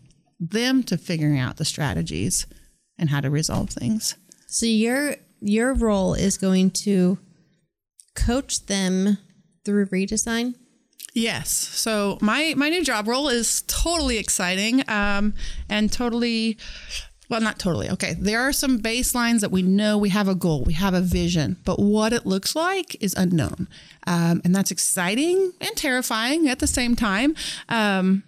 [0.51, 2.45] them to figuring out the strategies
[2.97, 4.15] and how to resolve things.
[4.47, 7.17] So your your role is going to
[8.15, 9.17] coach them
[9.65, 10.56] through redesign.
[11.13, 11.51] Yes.
[11.51, 15.34] So my my new job role is totally exciting um,
[15.69, 16.58] and totally.
[17.29, 17.89] Well, not totally.
[17.89, 18.15] Okay.
[18.19, 21.58] There are some baselines that we know we have a goal, we have a vision,
[21.63, 23.67] but what it looks like is unknown.
[24.06, 27.34] Um, and that's exciting and terrifying at the same time
[27.69, 28.23] um,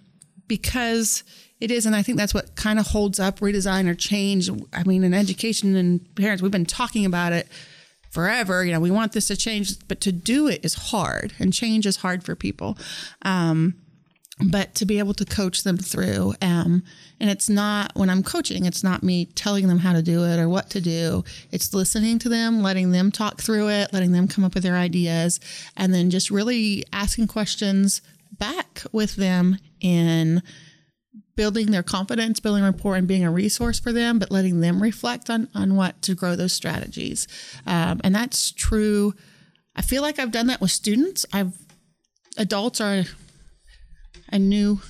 [0.48, 1.22] because
[1.60, 1.86] it is.
[1.86, 4.50] And I think that's what kind of holds up redesign or change.
[4.72, 7.48] I mean, in education and parents, we've been talking about it
[8.10, 8.64] forever.
[8.64, 11.86] You know, we want this to change, but to do it is hard, and change
[11.86, 12.78] is hard for people.
[13.22, 13.74] Um,
[14.50, 16.34] but to be able to coach them through.
[16.42, 16.82] Um,
[17.18, 20.38] and it's not when I'm coaching, it's not me telling them how to do it
[20.38, 21.24] or what to do.
[21.52, 24.76] It's listening to them, letting them talk through it, letting them come up with their
[24.76, 25.40] ideas,
[25.74, 28.02] and then just really asking questions
[28.38, 30.42] back with them in
[31.36, 35.30] building their confidence, building rapport, and being a resource for them, but letting them reflect
[35.30, 37.28] on on what to grow those strategies.
[37.66, 39.14] Um, and that's true.
[39.74, 41.26] I feel like I've done that with students.
[41.32, 41.54] I've
[42.38, 43.04] adults are
[44.28, 44.80] a new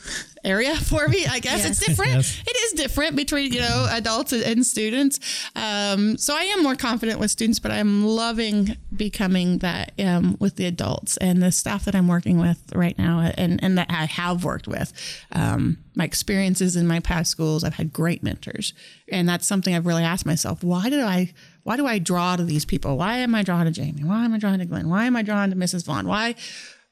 [0.47, 1.27] area for me.
[1.27, 2.15] I guess it's different.
[2.15, 2.43] Yes.
[2.47, 5.19] It is different between you know adults and, and students.
[5.55, 10.57] Um, so I am more confident with students, but I'm loving becoming that um, with
[10.57, 14.07] the adults and the staff that I'm working with right now, and and that I
[14.07, 14.93] have worked with.
[15.33, 18.75] Um, my experiences in my past schools, I've had great mentors,
[19.11, 21.33] and that's something I've really asked myself: Why did I?
[21.65, 22.97] Why do I draw to these people?
[22.97, 24.05] Why am I drawn to Jamie?
[24.05, 24.89] Why am I drawn to Glenn?
[24.89, 25.85] Why am I drawn to Mrs.
[25.85, 26.07] Vaughn?
[26.07, 26.37] Why?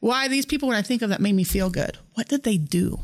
[0.04, 1.96] Why these people when I think of that made me feel good?
[2.12, 3.00] What did they do?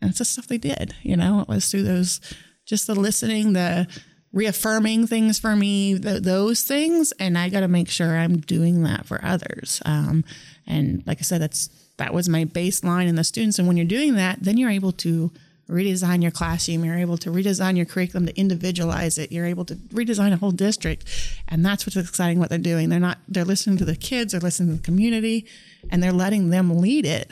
[0.00, 2.20] And it's the stuff they did, you know, it was through those,
[2.66, 3.86] just the listening, the
[4.32, 7.12] reaffirming things for me, th those things.
[7.20, 9.80] And I got to make sure I'm doing that for others.
[9.84, 10.24] Um,
[10.66, 13.60] and like I said, that's, that was my baseline in the students.
[13.60, 15.30] And when you're doing that, then you're able to
[15.68, 16.84] redesign your classroom.
[16.84, 19.32] You're able to redesign your curriculum to individualize it.
[19.32, 21.04] You're able to redesign a whole district.
[21.48, 22.88] And that's what's exciting what they're doing.
[22.88, 25.46] They're not, they're listening to the kids, they're listening to the community,
[25.90, 27.30] and they're letting them lead it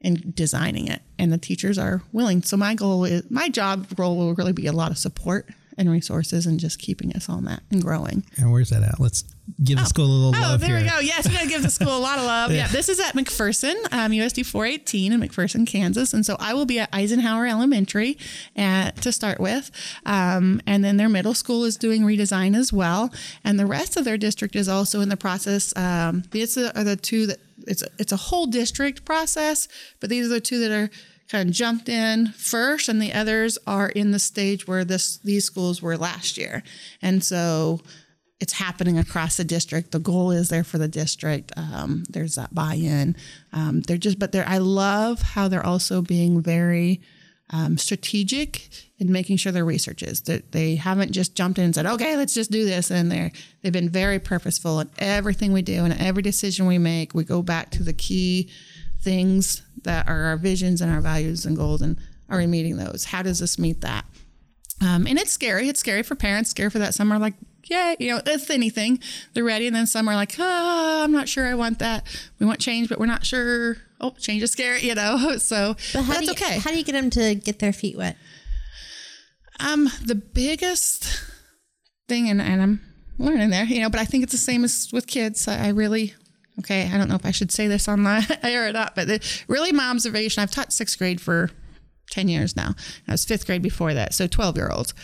[0.00, 1.02] in designing it.
[1.18, 2.42] And the teachers are willing.
[2.42, 5.90] So my goal is my job role will really be a lot of support and
[5.90, 8.24] resources and just keeping us on that and growing.
[8.38, 8.98] And where's that at?
[8.98, 9.24] Let's
[9.62, 10.84] give the school a little Oh, love Oh, there here.
[10.84, 10.98] we go.
[11.00, 12.50] Yes, we got to give the school a lot of love.
[12.54, 12.66] yeah.
[12.68, 16.12] this is at McPherson, um, USD 418 in McPherson, Kansas.
[16.14, 18.16] And so I will be at Eisenhower Elementary
[18.56, 19.70] at, to start with.
[20.04, 23.12] Um, and then their middle school is doing redesign as well.
[23.44, 25.76] And the rest of their district is also in the process.
[25.76, 29.66] Um, these are the two that it's it's a whole district process,
[30.00, 30.90] but these are the two that are
[31.30, 35.44] kind of jumped in first, and the others are in the stage where this these
[35.44, 36.62] schools were last year,
[37.02, 37.80] and so
[38.40, 39.92] it's happening across the district.
[39.92, 41.52] The goal is there for the district.
[41.56, 43.16] Um, there's that buy-in.
[43.52, 44.46] Um, they're just, but they're.
[44.46, 47.00] I love how they're also being very
[47.50, 51.74] um, strategic in making sure their research is that they haven't just jumped in and
[51.74, 53.30] said, "Okay, let's just do this." And they're
[53.62, 57.14] they've been very purposeful in everything we do and every decision we make.
[57.14, 58.50] We go back to the key
[59.00, 61.96] things that are our visions and our values and goals, and
[62.28, 63.06] are we meeting those?
[63.06, 64.04] How does this meet that?
[64.82, 65.68] Um, and it's scary.
[65.68, 66.50] It's scary for parents.
[66.50, 66.92] Scary for that.
[66.94, 69.00] Some are like, yeah, you know, it's anything.
[69.32, 72.04] They're ready, and then some are like, oh, I'm not sure I want that.
[72.38, 73.78] We want change, but we're not sure.
[74.00, 75.34] Oh, change is scary, you know.
[75.38, 76.58] So But how that's do you, okay.
[76.58, 78.16] How do you get them to get their feet wet?
[79.58, 81.24] Um, the biggest
[82.08, 82.80] thing, and, and I'm
[83.18, 85.48] learning there, you know, but I think it's the same as with kids.
[85.48, 86.14] I, I really,
[86.60, 89.08] okay, I don't know if I should say this on the air or not, but
[89.08, 91.50] the, really my observation, I've taught sixth grade for
[92.10, 92.74] 10 years now.
[93.08, 94.14] I was fifth grade before that.
[94.14, 94.94] So 12 year olds.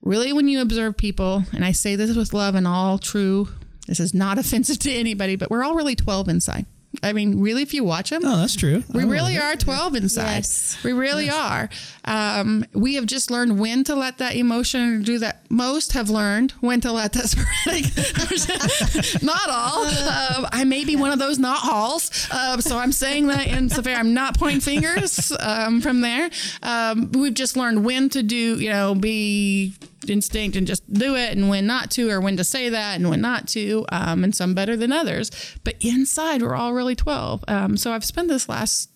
[0.00, 3.48] Really, when you observe people, and I say this with love and all true,
[3.86, 6.66] this is not offensive to anybody, but we're all really 12 inside.
[7.02, 8.82] I mean, really, if you watch them, Oh, that's true.
[8.92, 10.34] we Oh, really are 12 inside.
[10.36, 10.76] Yes.
[10.82, 11.68] We really are.
[12.04, 15.42] Um, we have just learned when to let that emotion do that.
[15.50, 19.22] Most have learned when to let that sporadic.
[19.22, 19.84] not all.
[19.86, 22.28] Um, I may be one of those not alls.
[22.32, 23.96] Um, so I'm saying that in severe.
[23.96, 26.30] I'm not pointing fingers um, from there.
[26.62, 29.74] Um, we've just learned when to do, you know, be
[30.10, 33.08] instinct and just do it and when not to or when to say that and
[33.08, 35.30] when not to um, and some better than others.
[35.64, 38.90] But inside we're all really 12 um, so i've spent this last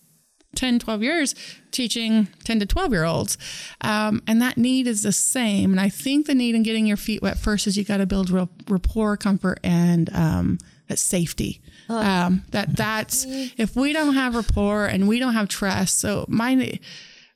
[0.55, 1.35] 10 12 years
[1.71, 3.39] teaching 10 to 12 year olds.
[3.81, 5.71] Um, and that need is the same.
[5.73, 8.07] And i think the need in getting your feet wet first is you got to
[8.07, 11.61] build real rapport comfort and um, that safety.
[11.89, 16.79] Um, that that's if we don't have rapport and we don't have trust so my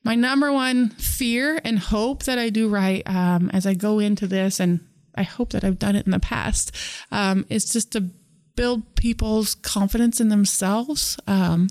[0.06, 4.28] my number one fear and hope that I do right um, as I go into
[4.28, 4.78] this, and
[5.16, 6.70] I hope that I've done it in the past,
[7.10, 8.02] um, is just to
[8.54, 11.68] build people's confidence in themselves um,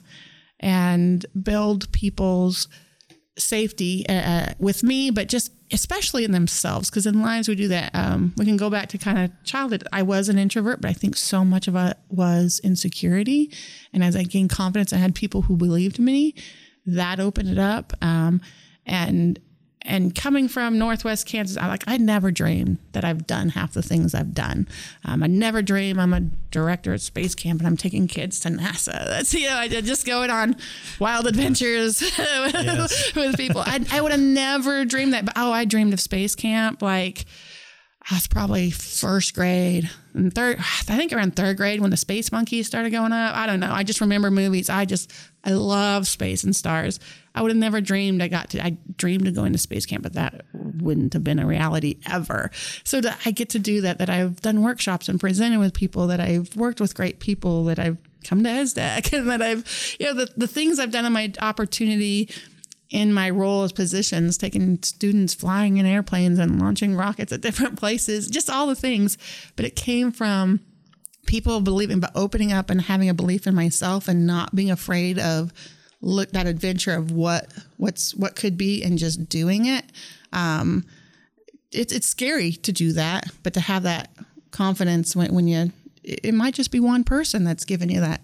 [0.60, 2.68] and build people's
[3.38, 6.90] safety uh, with me, but just especially in themselves.
[6.90, 7.96] Because in lives we do that.
[7.96, 9.88] Um, we can go back to kind of childhood.
[9.94, 13.50] I was an introvert, but I think so much of it was insecurity.
[13.94, 16.36] And as I gained confidence, I had people who believed me.
[16.86, 17.94] That opened it up.
[18.02, 18.42] Um,
[18.86, 19.40] and
[19.88, 23.84] and coming from Northwest Kansas, I like I never dreamed that I've done half the
[23.84, 24.68] things I've done.
[25.04, 28.50] Um, I never dream I'm a director at space camp and I'm taking kids to
[28.50, 28.86] NASA.
[29.06, 30.56] That's you know I did just going on
[31.00, 32.02] wild adventures
[33.16, 33.62] with people.
[33.62, 35.26] I, I would have never dreamed that.
[35.26, 36.82] But oh, I dreamed of space camp.
[36.82, 37.26] Like
[38.10, 42.32] I was probably first grade and third, I think around third grade when the space
[42.32, 43.36] monkeys started going up.
[43.36, 43.72] I don't know.
[43.72, 44.70] I just remember movies.
[44.70, 45.12] I just,
[45.46, 47.00] I love space and stars.
[47.36, 50.04] I would have never dreamed I got to, I dreamed of going to space camp,
[50.04, 52.50] but that wouldn't have been a reality ever.
[52.84, 56.20] So I get to do that, that I've done workshops and presented with people, that
[56.20, 60.14] I've worked with great people, that I've come to ESSDACK and that I've, you know,
[60.14, 62.30] the, the things I've done in my opportunity
[62.90, 67.78] in my role as positions, taking students flying in airplanes and launching rockets at different
[67.80, 69.18] places, just all the things.
[69.56, 70.62] But it came from
[71.26, 75.20] people believing, but opening up and having a belief in myself and not being afraid
[75.20, 75.52] of
[76.02, 79.86] look that adventure of what what's what could be and just doing it.
[80.34, 80.86] Um,
[81.72, 84.10] it's it's scary to do that, but to have that
[84.52, 85.72] confidence when when you
[86.04, 88.22] it might just be one person that's giving you that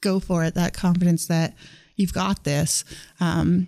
[0.00, 1.54] go for it, that confidence that
[1.96, 2.84] you've got this.
[3.20, 3.66] Um,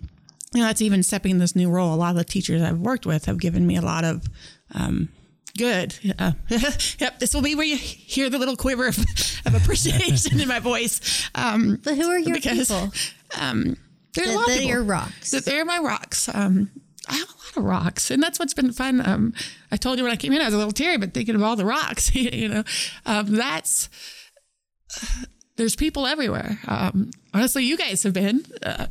[0.53, 1.93] you know, that's even stepping in this new role.
[1.93, 4.27] A lot of the teachers I've worked with have given me a lot of
[4.73, 5.09] um,
[5.57, 5.95] good.
[6.17, 6.31] Uh,
[6.99, 8.97] yep, this will be where you hear the little quiver of,
[9.45, 11.29] of appreciation in my voice.
[11.35, 12.91] Um, But who are your because people?
[13.39, 13.75] um,
[14.13, 14.69] there's a That- lot of that are people.
[14.69, 15.31] your rocks.
[15.31, 16.29] They're my rocks.
[16.33, 16.69] Um,
[17.09, 19.05] I have a lot of rocks, and that's what's been fun.
[19.05, 19.33] Um,
[19.71, 21.43] I told you when I came in, I was a little teary, but thinking of
[21.43, 22.63] all the rocks, you know,
[23.05, 23.89] um, that's
[25.57, 26.59] there's people everywhere.
[26.67, 28.43] Um, honestly, you guys have been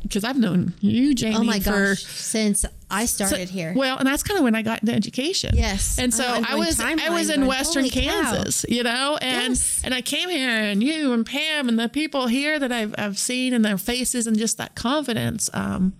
[0.03, 1.35] because I've known you, Jamie.
[1.37, 2.03] Oh my for, gosh!
[2.05, 5.55] Since I started here, Well, and that's kind of when I got into education.
[5.55, 5.97] Yes.
[5.99, 8.33] And so I'm I going was I was in going, Western holy cow.
[8.33, 9.81] Kansas, you know, and Yes.
[9.83, 13.17] and I came here and you and Pam and the people here that I've I've
[13.17, 15.49] seen and their faces and just that confidence.
[15.53, 15.93] Um,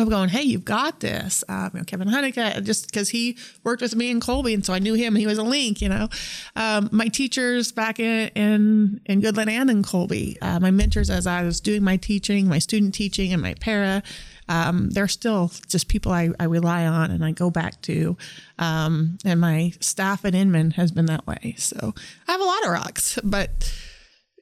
[0.00, 1.44] of going, hey, you've got this.
[1.48, 4.72] Um, you know, Kevin Honeycutt, just because he worked with me in Colby, and so
[4.72, 5.14] I knew him.
[5.14, 6.08] He was a link, you know.
[6.56, 11.26] Um, my teachers back in in, in Goodland and in Colby, uh, my mentors as
[11.26, 14.02] I was doing my teaching, my student teaching, and my para,
[14.48, 18.16] um, they're still just people I, I rely on and I go back to.
[18.58, 21.54] Um, and my staff at Inman has been that way.
[21.56, 21.94] So
[22.26, 23.72] I have a lot of rocks, but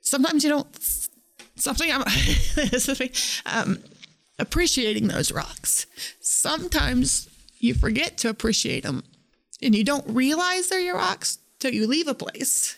[0.00, 0.66] sometimes you don't.
[1.56, 2.02] Something I'm
[3.46, 3.78] um,
[4.38, 5.86] appreciating those rocks.
[6.20, 9.02] Sometimes you forget to appreciate them
[9.62, 12.76] and you don't realize they're your rocks till you leave a place.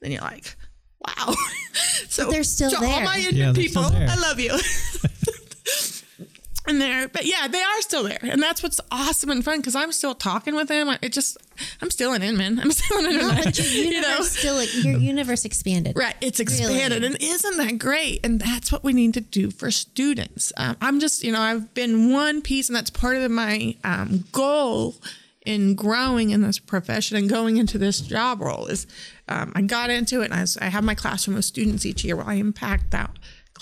[0.00, 0.56] Then you're like,
[1.06, 1.34] wow.
[2.08, 3.04] so they're still to all there.
[3.04, 4.08] my Inman Yeah, people, still there.
[4.08, 4.50] I love you.
[6.66, 8.18] and they're, but yeah, they are still there.
[8.22, 10.96] And that's what's awesome and fun because I'm still talking with them.
[11.02, 11.36] It just,
[11.80, 12.60] I'm still an Inman.
[12.60, 13.36] I'm still an Inman.
[13.36, 14.20] no, you know?
[14.20, 15.96] still like, your universe expanded.
[15.96, 16.14] Right.
[16.20, 17.02] It's expanded.
[17.02, 18.20] And isn't that great?
[18.24, 20.52] And that's what we need to do for students.
[20.56, 24.24] Um, I'm just, you know, I've been one piece, and that's part of my um,
[24.32, 24.94] goal
[25.44, 28.86] in growing in this profession and going into this job role is
[29.28, 32.04] um, I got into it and I, was, I have my classroom of students each
[32.04, 33.10] year where I impact that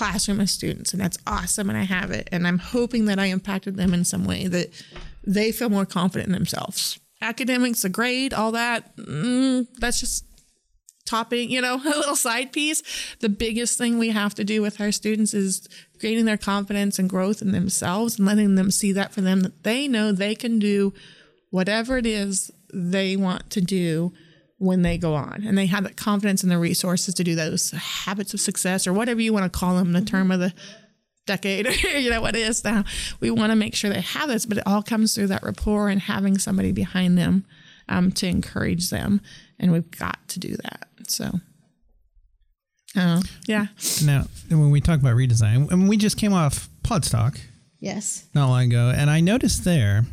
[0.01, 3.27] classroom of students and that's awesome and I have it and I'm hoping that I
[3.27, 4.71] impacted them in some way that
[5.27, 6.99] they feel more confident in themselves.
[7.21, 10.25] Academics, the grade, all that, mm, that's just
[11.05, 12.83] topping, you know, a little side piece.
[13.21, 17.07] The biggest thing we have to do with our students is gaining their confidence and
[17.07, 20.59] growth in themselves and letting them see that for them that they know they can
[20.59, 20.95] do
[21.51, 24.15] whatever it is they want to do
[24.61, 25.43] when they go on.
[25.47, 28.93] And they have that confidence and the resources to do those habits of success or
[28.93, 30.53] whatever you want to call them the term of the
[31.27, 32.85] decade you know what it is now.
[33.21, 35.89] We want to make sure they have this but it all comes through that rapport
[35.89, 37.47] and having somebody behind them
[37.89, 39.23] um, to encourage them
[39.59, 41.41] and we've got to do that so.
[42.97, 43.67] Uh, yeah.
[44.05, 47.39] Now, when we talk about redesign, and we just came off Podstock
[47.79, 48.27] Yes.
[48.35, 50.05] not long ago, and I noticed there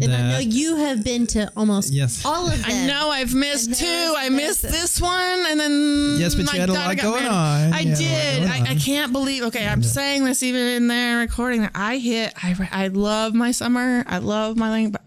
[0.00, 2.24] And I know you have been to almost Yes.
[2.24, 2.64] all of them.
[2.64, 4.14] I know I've missed two.
[4.16, 7.28] I missed this one, and then Yes, but you my had a lot going married.
[7.28, 7.72] on.
[7.74, 8.38] I You had a lot did.
[8.48, 9.42] going I, I can't believe.
[9.44, 12.32] Okay, I'm saying this even in their recording that I hit.
[12.42, 14.02] I I love my summer.
[14.06, 15.02] I love my lang, but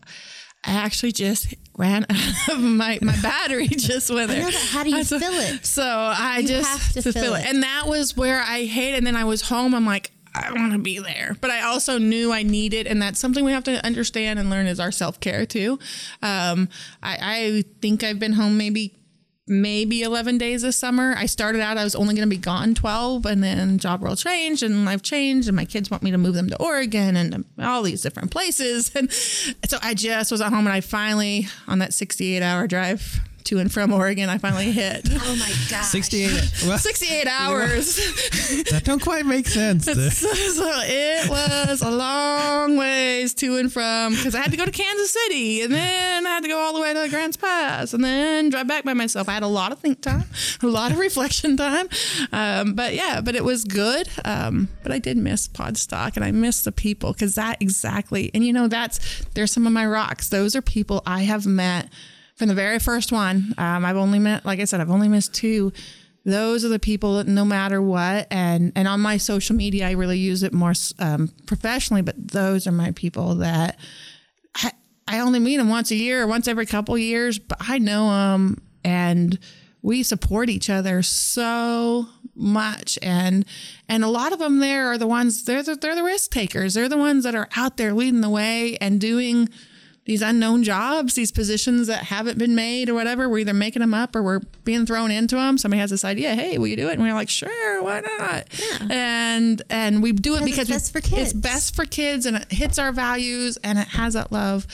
[0.63, 4.39] I actually just ran out of my my battery just with there.
[4.43, 5.65] know, but how do you I- so, fill it?
[5.65, 7.43] So I You just have to fill it.
[7.47, 8.93] and that was where I hate.
[8.95, 9.73] And then I was home.
[9.73, 10.11] I'm like.
[10.35, 13.51] I want to be there, but I also knew I needed, and that's something we
[13.51, 15.79] have to understand and learn is our self care too.
[16.21, 16.69] Um,
[17.01, 18.95] I, I think I've been home maybe
[19.47, 21.13] maybe 11 days this summer.
[21.15, 24.15] I started out, I was only going to be gone 12, and then job role
[24.15, 27.45] changed, and I've changed, and my kids want me to move them to Oregon and
[27.61, 28.91] all these different places.
[28.95, 29.11] And
[29.69, 33.59] so I just was at home, and I finally, on that 68 hour drive to
[33.59, 35.83] and from Oregon, I finally hit Oh my god.
[35.83, 36.51] 68.
[36.65, 37.95] Well, 68 hours.
[38.71, 39.85] that don't quite make sense.
[39.85, 44.71] so it was a long ways to and from because I had to go to
[44.71, 48.03] Kansas City and then I had to go all the way to Grants Pass and
[48.03, 49.29] then drive back by myself.
[49.29, 50.25] I had a lot of think time,
[50.61, 51.87] a lot of reflection time.
[52.31, 54.09] Um, but yeah, but it was good.
[54.23, 58.45] Um, but I did miss Podstock and I miss the people because that exactly, and
[58.45, 60.29] you know, that's, there's some of my rocks.
[60.29, 61.89] Those are people I have met
[62.35, 63.53] from the very first one.
[63.57, 65.71] Um, I've only met, like I said, I've only missed two.
[66.25, 69.91] Those are the people that no matter what, and and on my social media, I
[69.91, 72.01] really use it more um, professionally.
[72.01, 73.77] But those are my people that
[74.55, 74.71] I,
[75.07, 78.09] I only meet them once a year, or once every couple years, but I know
[78.09, 79.37] them, and
[79.83, 83.45] we support each other so much and
[83.87, 86.73] and a lot of them there are the ones they're the, they're the risk takers
[86.73, 89.47] they're the ones that are out there leading the way and doing
[90.05, 93.27] these unknown jobs, these positions that haven't been made or whatever.
[93.27, 95.57] We're either making them up or we're being thrown into them.
[95.57, 96.93] Somebody has this idea, hey, will you do it?
[96.93, 98.47] And we're like, sure, why not?
[98.59, 98.87] Yeah.
[98.89, 101.21] And and we do it because, it's best for kids.
[101.21, 104.67] It's best for kids, and it hits our values, and it has that love.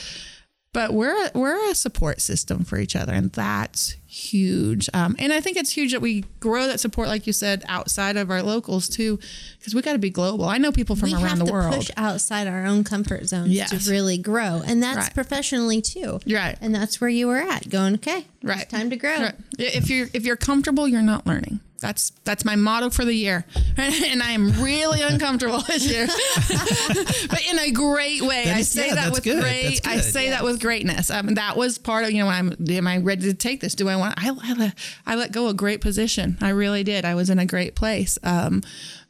[0.74, 4.88] But we're we're a support system for each other, and that's huge.
[4.94, 8.16] Um, and I think it's huge that we grow that support, like you said, outside
[8.16, 9.18] of our locals too,
[9.58, 10.46] because we got to be global.
[10.46, 11.74] I know people from we around the world.
[11.74, 13.68] Push outside our own comfort zones yes.
[13.68, 15.14] to really grow, and that's right.
[15.14, 16.20] professionally too.
[16.26, 16.56] Right.
[16.62, 18.24] And that's where you were at, going okay.
[18.42, 18.66] Right.
[18.68, 19.18] time to grow.
[19.18, 19.34] Right.
[19.58, 21.60] If you're if you're comfortable, you're not learning.
[21.82, 23.44] That's that's my motto for the year,
[23.76, 26.06] and I am really uncomfortable this year,
[27.28, 28.50] but in a great way.
[28.50, 29.42] I say yeah, that with good.
[29.42, 29.86] great.
[29.86, 31.10] I say that with greatness.
[31.10, 33.74] Um, that was part of you know when I'm am I ready to take this?
[33.74, 34.14] Do I want?
[34.16, 34.74] I I let,
[35.06, 36.38] I let go a great position.
[36.40, 37.04] I really did.
[37.04, 38.18] I was in a great place.
[38.22, 38.62] Um,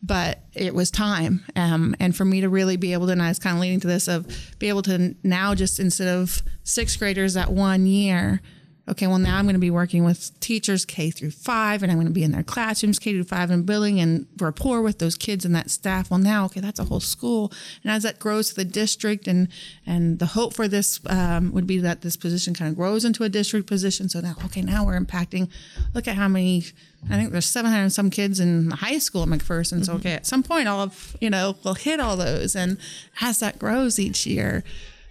[0.03, 1.45] but it was time.
[1.55, 3.79] Um, and for me to really be able to, and I was kind of leading
[3.81, 4.27] to this of
[4.59, 8.41] be able to now just instead of sixth graders that one year
[8.89, 11.99] okay, well, now I'm going to be working with teachers K through five, and I'm
[11.99, 15.17] going to be in their classrooms K through five and building and rapport with those
[15.17, 16.11] kids and that staff.
[16.11, 17.53] Well, now, okay, that's a whole school.
[17.83, 19.49] And as that grows to the district, and
[19.87, 23.25] and the hope for this um, would be that this position kind of grows into
[23.25, 24.09] a district position.
[24.09, 25.49] So now, okay, now we're impacting.
[25.95, 26.65] Look at how many.
[27.11, 29.85] I think there's 700 some kids in high school at McPherson.
[29.85, 32.79] So okay, at some point, all of you know we'll hit all those, and
[33.21, 34.65] as that grows each year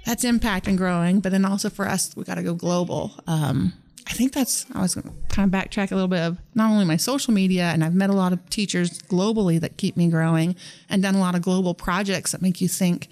[0.06, 1.20] that's impact and growing.
[1.20, 3.12] But then also for us, we got to go global.
[3.28, 3.74] Um,
[4.08, 6.72] I think that's, I was going to kind of backtrack a little bit of not
[6.72, 10.10] only my social media, and I've met a lot of teachers globally that keep me
[10.10, 10.56] growing
[10.90, 13.08] and done a lot of global projects that make you think,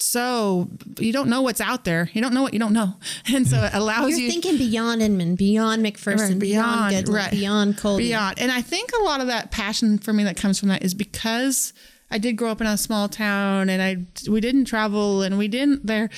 [0.00, 0.68] so
[1.00, 2.08] you don't know what's out there.
[2.12, 2.94] You don't know what you don't know,
[3.32, 7.30] and so it allows You're you thinking beyond Inman, beyond McPherson, right, beyond, beyond right,
[7.30, 8.38] beyond Colby, beyond.
[8.38, 10.94] And I think a lot of that passion for me that comes from that is
[10.94, 11.72] because
[12.10, 15.48] I did grow up in a small town and I we didn't travel and we
[15.48, 16.08] didn't there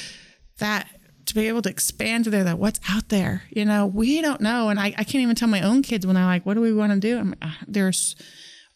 [0.59, 0.89] that
[1.27, 3.87] to be able to expand to there that what's out there you know?
[3.87, 6.47] We don't know and I, I can't even tell my own kids when they're like
[6.47, 7.19] what do we want to do?
[7.19, 8.17] I'm, uh, there's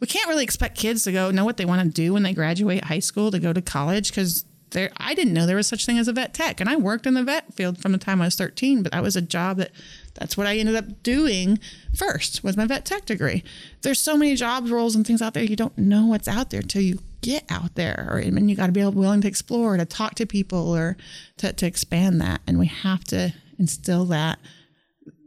[0.00, 2.34] we can't really expect kids to go know what they want to do when they
[2.34, 5.86] graduate high school to go to college because there I didn't know there was such
[5.86, 8.20] thing as a vet tech and I worked in the vet field from the time
[8.20, 9.70] I was 13 but that was a job that
[10.14, 11.58] that's what I ended up doing
[11.94, 13.42] first with my vet tech degree.
[13.82, 16.62] There's so many jobs roles and things out there you don't know what's out there
[16.62, 18.06] till you get out there.
[18.10, 20.96] Or mean, you got to be willing to explore, to talk to people, or
[21.38, 22.42] to, to expand that.
[22.46, 24.38] And we have to instill that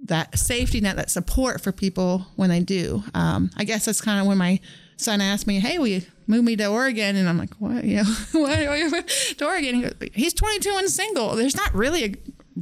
[0.04, 3.04] that safety net, that support for people when they do.
[3.14, 4.60] Um, I guess that's kind of when my
[4.96, 7.84] son asked me, "Hey, will you move me to Oregon?" And I'm like, "What?
[7.84, 9.08] You know, what?
[9.38, 11.36] to Oregon?" He goes, He's 22 and single.
[11.36, 12.14] There's not really a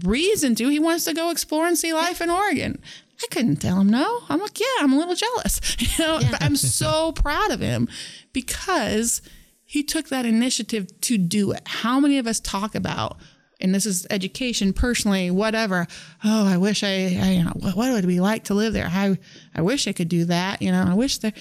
[0.04, 0.70] reason to.
[0.70, 2.82] He wants to go explore and see life in Oregon.
[3.24, 4.22] I couldn't tell him no.
[4.28, 5.62] I'm like, yeah, I'm a little jealous.
[5.80, 6.32] You know, yeah.
[6.32, 7.88] but I'm so proud of him
[8.34, 9.22] because
[9.64, 11.62] he took that initiative to do it.
[11.66, 13.18] How many of us talk about,
[13.62, 15.88] and this is education, personally, whatever.
[16.24, 16.88] Oh, I wish I,
[17.22, 18.90] I you know, what, what would it be like to live there?
[18.90, 19.18] I,
[19.56, 20.62] I wish I could do that.
[20.62, 21.34] You know, I wish there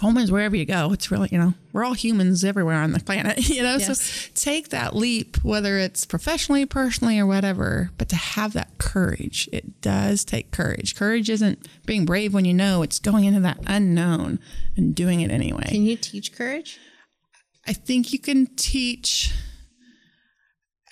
[0.00, 0.92] home is wherever you go.
[0.92, 3.76] It's really, you know, we're all humans everywhere on the planet, you know?
[3.76, 4.00] Yes.
[4.00, 9.48] So take that leap, whether it's professionally, personally, or whatever, but to have that courage,
[9.52, 10.96] it does take courage.
[10.96, 14.40] Courage isn't being brave when you know, it's going into that unknown
[14.76, 15.66] and doing it anyway.
[15.68, 16.78] Can you teach courage?
[17.66, 19.32] I think you can teach.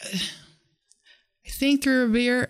[0.05, 2.49] I think through Revere,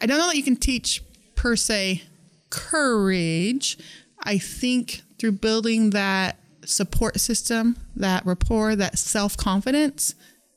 [0.00, 1.02] I don't know that you can teach
[1.34, 2.02] per se
[2.48, 3.78] courage.
[4.22, 10.14] I think through building that support system, that rapport, that self confidence,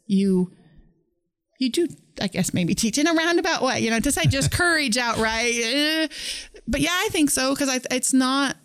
[0.07, 0.51] you
[1.59, 1.88] you do,
[2.20, 3.82] I guess, maybe teach in a roundabout way.
[3.82, 6.07] You know, to say just courage outright, eh.
[6.66, 8.55] but yeah, I think so because it's not.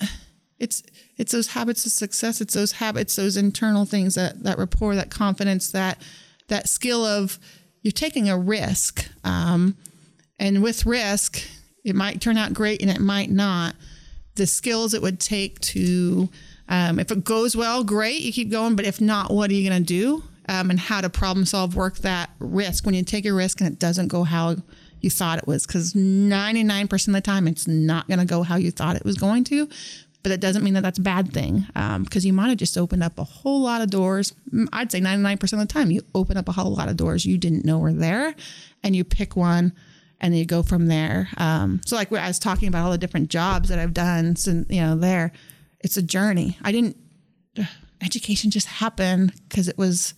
[0.60, 0.82] It's
[1.16, 2.40] it's those habits of success.
[2.40, 6.00] It's those habits, those internal things that that rapport, that confidence, that
[6.46, 7.38] that skill of
[7.82, 9.76] you're taking a risk, um,
[10.38, 11.42] and with risk,
[11.84, 13.74] it might turn out great and it might not
[14.38, 16.28] the skills it would take to,
[16.68, 18.76] um, if it goes well, great, you keep going.
[18.76, 20.24] But if not, what are you going to do?
[20.48, 23.70] Um, and how to problem solve, work that risk when you take a risk and
[23.70, 24.56] it doesn't go how
[25.00, 25.66] you thought it was.
[25.66, 29.18] Because 99% of the time, it's not going to go how you thought it was
[29.18, 29.68] going to.
[30.22, 32.76] But it doesn't mean that that's a bad thing because um, you might have just
[32.76, 34.34] opened up a whole lot of doors.
[34.72, 37.38] I'd say 99% of the time, you open up a whole lot of doors you
[37.38, 38.34] didn't know were there
[38.82, 39.72] and you pick one
[40.20, 41.28] and you go from there.
[41.36, 44.70] Um, so like I was talking about all the different jobs that I've done since
[44.70, 45.32] you know there,
[45.80, 46.58] it's a journey.
[46.62, 46.96] I didn't
[48.02, 50.14] education just happened because it was,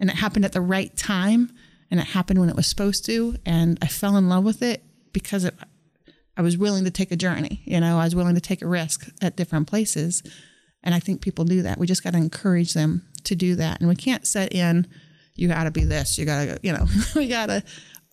[0.00, 1.50] and it happened at the right time,
[1.90, 4.82] and it happened when it was supposed to, and I fell in love with it
[5.12, 5.54] because it,
[6.36, 7.62] I was willing to take a journey.
[7.64, 10.22] You know, I was willing to take a risk at different places,
[10.82, 11.78] and I think people do that.
[11.78, 14.86] We just got to encourage them to do that, and we can't set in.
[15.34, 16.16] You got to be this.
[16.16, 17.62] You got to, you know, we got to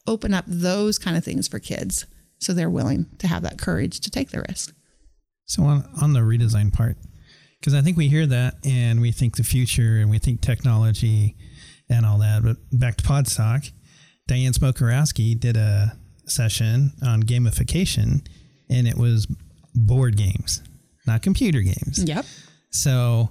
[0.07, 2.05] open up those kind of things for kids
[2.39, 4.75] so they're willing to have that courage to take the risk.
[5.45, 6.97] So on on the redesign part,
[7.59, 11.35] because I think we hear that and we think the future and we think technology
[11.89, 12.43] and all that.
[12.43, 13.71] But back to Podstock,
[14.27, 18.25] Diane Smokorowski did a session on gamification,
[18.69, 19.27] and it was
[19.75, 20.61] board games,
[21.05, 22.03] not computer games.
[22.03, 22.25] Yep.
[22.71, 23.29] So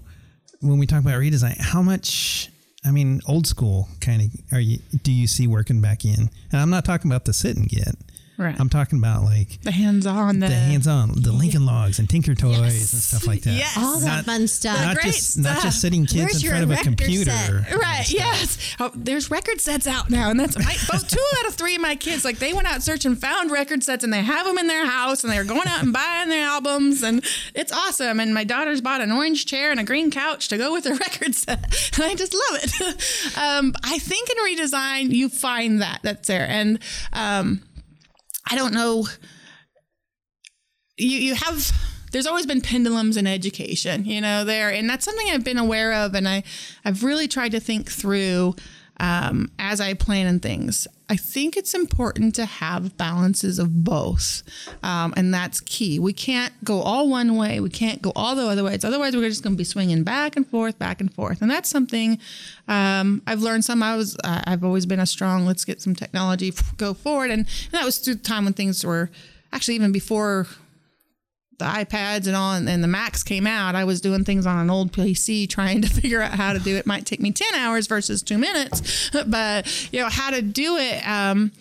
[0.60, 2.48] when we talk about redesign, how much?
[2.84, 4.78] I mean, old school kind of are you?
[5.02, 6.30] Do you see working back in?
[6.50, 7.94] And I'm not talking about the sit and get.
[8.42, 8.58] Right.
[8.58, 12.58] I'm talking about like the hands-on, the, the hands-on, the Lincoln Logs and Tinker Toys
[12.58, 12.92] Yes.
[12.92, 13.52] and stuff like that.
[13.54, 13.76] Yes.
[13.76, 14.80] All that Not- fun stuff.
[14.80, 17.30] Not great just not just sitting kids Where's in front of a computer.
[17.30, 17.72] set?
[17.72, 18.10] Right.
[18.10, 18.74] Yes.
[18.80, 21.80] Oh, there's record sets out now, and that's my, both two out of three of
[21.80, 22.24] my kids.
[22.24, 25.22] Like they went out searching, found record sets, and they have them in their house,
[25.24, 27.24] and they're going out and buying their albums, and
[27.54, 28.18] it's awesome.
[28.20, 30.94] And my daughter's bought an orange chair and a green couch to go with her
[30.96, 31.62] record set,
[31.94, 33.36] and I just love it.
[33.38, 36.78] um, I think in redesign you find that that's there, and
[37.12, 37.62] um,
[38.50, 39.06] I don't know.
[40.96, 41.72] You you have
[42.12, 45.92] there's always been pendulums in education you know there and that's something i've been aware
[45.94, 46.42] of and i
[46.84, 48.54] i've really tried to think through
[49.02, 50.86] um, as i plan and things.
[51.10, 54.42] I think it's important to have balances of both
[54.82, 55.98] um, and that's key.
[55.98, 57.60] We can't go all one way.
[57.60, 58.82] We can't go all the other ways.
[58.82, 61.42] Otherwise we're just going to be swinging back and forth back and forth.
[61.42, 62.18] And that's something
[62.68, 63.82] um, i've learned some.
[63.82, 67.30] I was uh, i've always been a strong let's get some technology go forward.
[67.30, 69.10] And, and that was through time when things were
[69.52, 70.46] actually even before
[71.62, 74.58] the iPads and all and, and the Macs came out, I was doing things on
[74.58, 76.86] an old PC trying to figure out how to do it.
[76.86, 81.06] Might take me 10 hours versus two minutes, but you know, how to do it.
[81.06, 81.52] Um,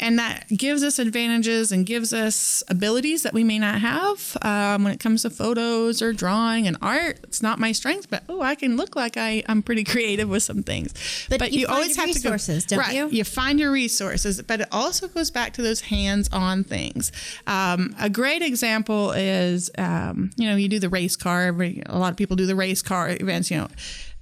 [0.00, 4.82] and that gives us advantages and gives us abilities that we may not have um,
[4.82, 7.20] when it comes to photos or drawing and art.
[7.24, 10.42] It's not my strength, but oh, I can look like I, I'm pretty creative with
[10.42, 10.94] some things.
[11.28, 13.08] But you find your resources, to go, don't right, you?
[13.08, 17.12] you find your resources, but it also goes back to those hands-on things.
[17.46, 21.44] Um, a great example is, um, you know, you do the race car.
[21.44, 23.50] Every, a lot of people do the race car events.
[23.50, 23.68] You know,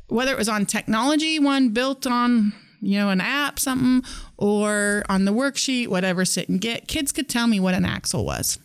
[0.08, 5.24] whether it was on technology, one built on you know an app, something, or on
[5.24, 6.24] the worksheet, whatever.
[6.24, 6.88] Sit and get.
[6.88, 8.58] Kids could tell me what an axle was.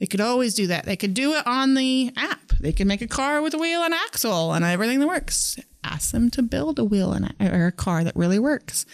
[0.00, 0.84] They could always do that.
[0.84, 2.48] They could do it on the app.
[2.58, 5.58] They could make a car with a wheel and axle and everything that works.
[5.84, 8.84] Ask them to build a wheel and a, or a car that really works.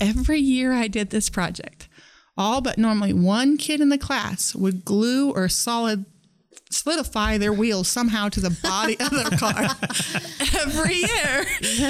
[0.00, 1.88] Every year I did this project,
[2.36, 6.04] all but normally one kid in the class would glue or solid
[6.70, 9.62] solidify their wheels somehow to the body of their car
[10.60, 11.46] every year.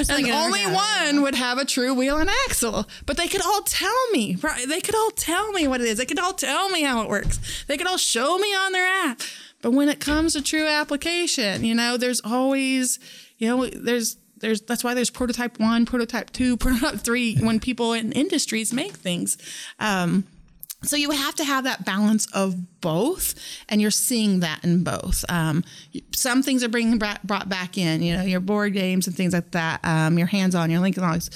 [0.09, 2.87] And only one would have a true wheel and axle.
[3.05, 4.67] But they could all tell me, right?
[4.67, 5.97] They could all tell me what it is.
[5.97, 7.65] They could all tell me how it works.
[7.67, 9.21] They could all show me on their app.
[9.61, 12.99] But when it comes to true application, you know, there's always,
[13.37, 17.93] you know, there's there's that's why there's prototype one, prototype two, prototype three when people
[17.93, 19.37] in industries make things.
[19.79, 20.25] Um,
[20.89, 23.35] so you have to have that balance of both,
[23.69, 25.23] and you're seeing that in both.
[25.29, 25.63] Um,
[26.13, 29.51] some things are being brought back in, you know, your board games and things like
[29.51, 29.79] that.
[29.83, 31.29] Um, your hands-on, your Lincoln Logs.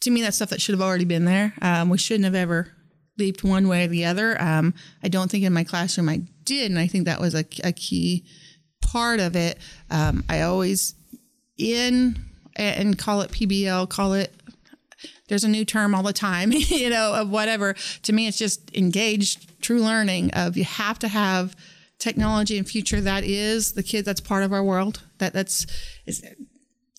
[0.00, 1.52] To me, that's stuff that should have already been there.
[1.60, 2.72] Um, we shouldn't have ever
[3.18, 4.40] leaped one way or the other.
[4.40, 7.44] Um, I don't think in my classroom I did, and I think that was a,
[7.62, 8.24] a key
[8.80, 9.58] part of it.
[9.90, 10.94] Um, I always
[11.58, 12.16] in
[12.56, 14.34] and call it PBL, call it
[15.30, 17.74] there's a new term all the time, you know, of whatever.
[18.02, 21.56] To me, it's just engaged true learning of you have to have
[21.98, 25.66] technology and future that is the kid that's part of our world that that's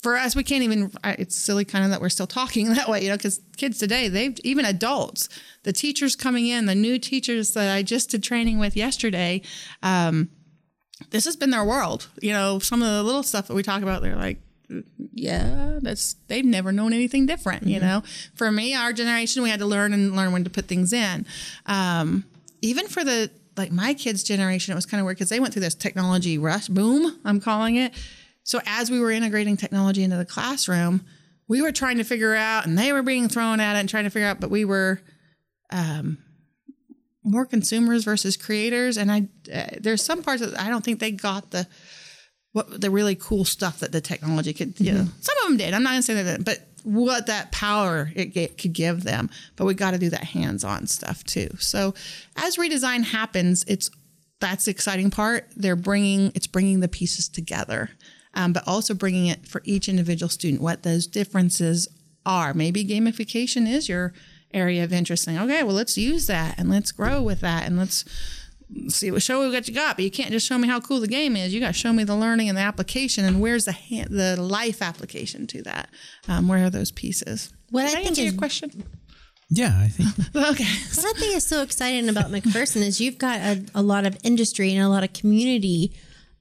[0.03, 3.01] for us we can't even it's silly kind of that we're still talking that way
[3.01, 5.27] you know because kids today they've even adults
[5.63, 9.41] the teachers coming in the new teachers that i just did training with yesterday
[9.81, 10.29] um,
[11.09, 13.81] this has been their world you know some of the little stuff that we talk
[13.81, 14.39] about they're like
[15.13, 17.63] yeah, that's they've never known anything different.
[17.63, 18.03] You know,
[18.35, 21.25] for me, our generation, we had to learn and learn when to put things in.
[21.65, 22.25] Um,
[22.61, 25.53] even for the like my kids' generation, it was kind of weird because they went
[25.53, 27.19] through this technology rush boom.
[27.25, 27.93] I'm calling it.
[28.43, 31.05] So as we were integrating technology into the classroom,
[31.47, 34.05] we were trying to figure out, and they were being thrown at it and trying
[34.05, 35.01] to figure out, but we were
[35.69, 36.17] um,
[37.23, 38.97] more consumers versus creators.
[38.97, 41.67] And I uh, there's some parts that I don't think they got the
[42.53, 45.73] what the really cool stuff that the technology could you know some of them did
[45.73, 49.29] i'm not gonna say that but what that power it get, could give them.
[49.55, 51.49] But we got to do that hands-on stuff too.
[51.59, 51.93] So
[52.35, 53.89] as redesign happens, it's
[54.39, 55.47] that's the exciting part.
[55.55, 57.91] They're bringing it's bringing the pieces together,
[58.33, 61.87] um, but also bringing it for each individual student what those differences
[62.25, 62.53] are.
[62.53, 64.13] Maybe gamification is your
[64.53, 65.23] area of interest.
[65.23, 68.03] Saying, okay, well, let's use that and let's grow with that and let's
[68.89, 69.95] see what show what you got.
[69.97, 71.53] But you can't just show me how cool the game is.
[71.53, 74.41] You got to show me the learning and the application and where's the hand, the
[74.41, 75.89] life application to that.
[76.27, 77.53] Um, where are those pieces?
[77.69, 78.83] What Did I think answer is your question.
[79.49, 80.63] Yeah, I think Okay.
[80.63, 84.17] What I think is so exciting about McPherson is you've got a, a lot of
[84.23, 85.93] industry and a lot of community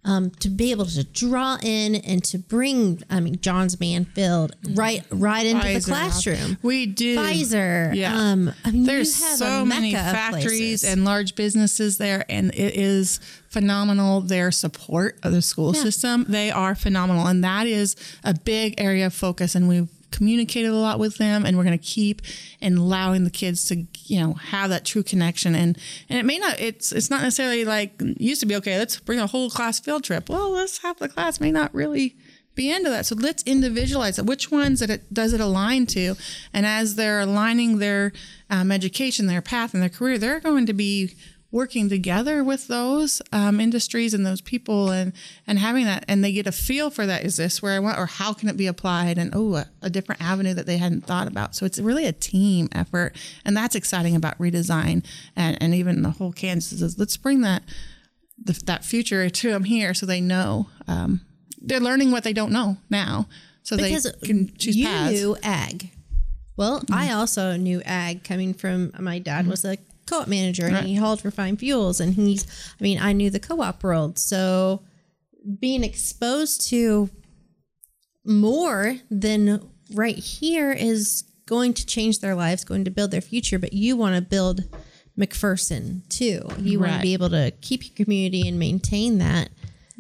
[0.05, 3.03] um, to be able to draw in and to bring.
[3.11, 5.85] I mean, Johns Manville right right into Pfizer.
[5.85, 6.59] the classroom.
[6.63, 7.19] We do.
[7.19, 7.95] Pfizer.
[7.95, 8.17] Yeah.
[8.17, 14.23] Um, I mean, There's so many factories and large businesses there, and it is phenomenal.
[14.23, 17.95] Their support of the school system, they are phenomenal, and that is
[18.25, 19.55] a big area of focus.
[19.55, 22.23] And we've communicated a lot with them, and we're going to keep
[22.61, 25.55] and allowing the kids to, you know, have that true connection.
[25.55, 28.57] And and it may not, it's it's not necessarily like used to be.
[28.57, 30.29] Okay, let's bring a whole class field trip.
[30.29, 32.17] Well, let's half the class may not really
[32.55, 33.07] be into that.
[33.07, 34.27] So let's individualize it.
[34.27, 36.15] Which ones that it does it align to?
[36.53, 38.13] And as they're aligning their
[38.51, 41.15] um, education, their path, and their career, they're going to be
[41.53, 45.13] working together with those um, industries and those people and
[45.47, 47.99] and having that and they get a feel for that is this where i want
[47.99, 49.19] or how can it be applied?
[49.19, 51.55] And oh a, a different avenue that they hadn't thought about.
[51.55, 55.05] So it's really a team effort and that's exciting about redesign
[55.37, 57.63] and, and even the whole kansas is let's bring that
[58.43, 61.21] the, that future to them here so they know um,
[61.61, 63.29] they're learning what they don't know now.
[63.63, 65.13] So because they can choose you paths.
[65.13, 65.91] knew ag.
[66.57, 69.77] Well, I also knew ag coming from my dad was a
[70.07, 72.47] co-op manager and he hauled refined fuels and he's
[72.81, 74.83] I mean I knew the co-op world so
[75.59, 77.11] being exposed to
[78.25, 83.59] more than right here is going to change their lives going to build their future
[83.59, 84.63] but you want to build
[85.19, 89.51] McPherson too you want to be able to keep your community and maintain that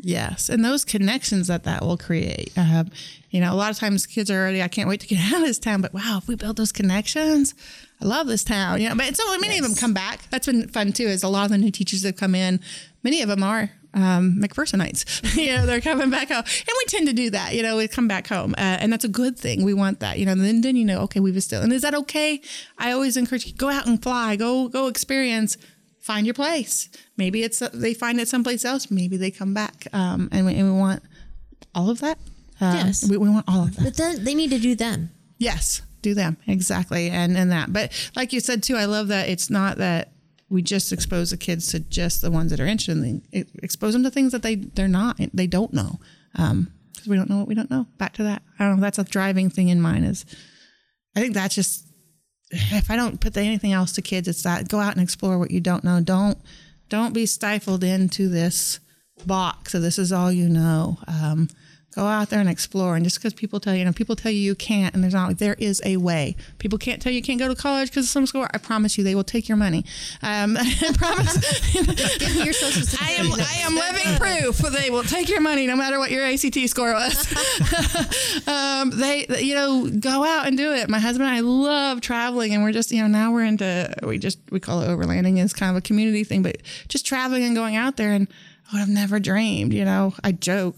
[0.02, 2.52] Yes, and those connections that that will create.
[2.56, 2.84] Uh,
[3.30, 5.40] you know, a lot of times kids are already, I can't wait to get out
[5.40, 5.82] of this town.
[5.82, 7.54] But wow, if we build those connections,
[8.02, 8.80] I love this town.
[8.80, 10.28] You know, but so many of them come back.
[10.30, 11.04] That's been fun too.
[11.06, 12.60] Is a lot of the new teachers that come in,
[13.02, 15.36] many of them are um, McPhersonites.
[15.36, 17.54] you know, they're coming back home, and we tend to do that.
[17.54, 19.64] You know, we come back home, uh, and that's a good thing.
[19.64, 20.18] We want that.
[20.18, 22.40] You know, and then then you know, okay, we've still, and is that okay?
[22.78, 25.56] I always encourage you go out and fly, go go experience
[26.00, 26.88] find your place.
[27.16, 28.90] Maybe it's they find it someplace else.
[28.90, 31.02] Maybe they come back, um, and, we, and we want
[31.74, 32.18] all of that.
[32.60, 33.08] Um, Yes.
[33.08, 33.84] we, we want all of that.
[33.84, 37.72] but then they need to do them Yes, do them exactly, and and that.
[37.72, 40.12] But like you said too, I love that it's not that
[40.48, 43.22] we just expose the kids to just the ones that are interested
[43.62, 46.00] expose them to things that they they're not, they don't know,
[46.32, 47.86] because we don't know what we don't know.
[47.98, 48.42] Back to that.
[48.58, 48.82] I don't know.
[48.82, 50.04] That's a driving thing in mine.
[50.04, 50.26] Is
[51.16, 51.86] I think that's just
[52.50, 55.52] if I don't put anything else to kids, it's that go out and explore what
[55.52, 56.00] you don't know.
[56.00, 56.38] Don't
[56.88, 58.80] don't be stifled into this
[59.24, 59.72] box.
[59.72, 60.98] So this is all you know.
[61.06, 61.48] Um,
[61.94, 62.96] go out there and explore.
[62.96, 65.14] And just because people tell you, you know, people tell you you can't, and there's
[65.14, 66.36] not there is a way.
[66.58, 68.46] People can't tell you you can't go to college because of some school.
[68.52, 69.84] I promise you, they will take your money.
[70.22, 71.70] Um, I promise.
[71.72, 73.46] give me your social I security am.
[73.46, 76.92] I am living proof they will take your money no matter what your ACT score
[76.92, 77.26] was.
[78.48, 80.88] um, they you know go out and do it.
[80.88, 84.18] My husband and I love traveling, and we're just you know now we're into we
[84.18, 87.54] just we call it overlanding It's kind of a community thing, but just traveling and
[87.54, 88.28] going out there and
[88.68, 89.72] I would have never dreamed.
[89.72, 90.76] You know, I joke.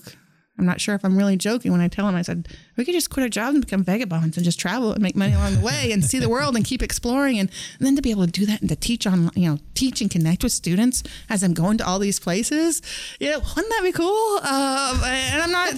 [0.59, 2.15] I'm not sure if I'm really joking when I tell him.
[2.15, 2.47] I said
[2.77, 5.33] we could just quit our jobs and become vagabonds and just travel and make money
[5.33, 8.11] along the way and see the world and keep exploring and, and then to be
[8.11, 11.03] able to do that and to teach on you know teach and connect with students
[11.31, 12.83] as I'm going to all these places.
[13.21, 14.37] Know, wouldn't that be cool?
[14.39, 15.73] Um, and I'm not.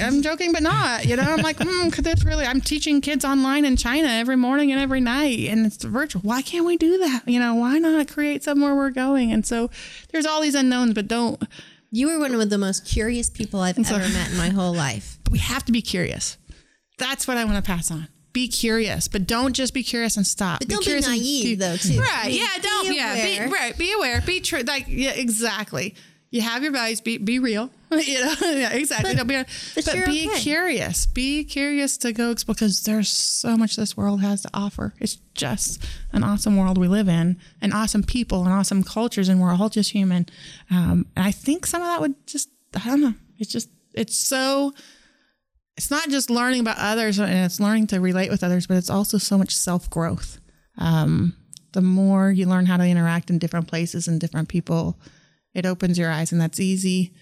[0.02, 1.06] I'm joking, but not.
[1.06, 2.44] You know, I'm like, hmm, could this really?
[2.44, 6.22] I'm teaching kids online in China every morning and every night, and it's virtual.
[6.22, 7.22] Why can't we do that?
[7.26, 9.32] You know, why not create somewhere we're going?
[9.32, 9.70] And so
[10.10, 11.42] there's all these unknowns, but don't.
[11.96, 15.18] You were one of the most curious people I've ever met in my whole life.
[15.24, 16.36] But we have to be curious.
[16.98, 18.08] That's what I want to pass on.
[18.34, 20.58] Be curious, but don't just be curious and stop.
[20.58, 21.98] But don't be curious and naive, though, too.
[21.98, 22.10] Right?
[22.12, 22.48] I mean, yeah.
[22.60, 22.88] Don't.
[22.90, 23.46] be yeah.
[23.46, 23.78] Be, right.
[23.78, 24.20] Be aware.
[24.20, 24.60] Be true.
[24.60, 24.84] Like.
[24.88, 25.12] Yeah.
[25.12, 25.94] Exactly.
[26.30, 27.00] You have your values.
[27.00, 27.70] Be be real.
[27.90, 28.34] you know.
[28.42, 28.72] Yeah.
[28.72, 29.12] Exactly.
[29.14, 29.36] But- don't be.
[29.74, 30.40] but But, be okay.
[30.40, 31.06] curious.
[31.06, 34.92] Be curious to go explore because there's so much this world has to offer.
[35.00, 39.40] It's just an awesome world we live in, and awesome people, and awesome cultures, and
[39.40, 40.26] we're all just human.
[40.70, 42.50] Um, and I think some of that would just.
[42.74, 43.14] I don't know.
[43.38, 43.70] It's just.
[43.94, 44.74] It's so
[45.76, 48.90] it's not just learning about others and it's learning to relate with others, but it's
[48.90, 50.38] also so much self growth.
[50.78, 51.34] Um,
[51.72, 54.98] the more you learn how to interact in different places and different people,
[55.56, 57.12] it opens your eyes, and that's easy.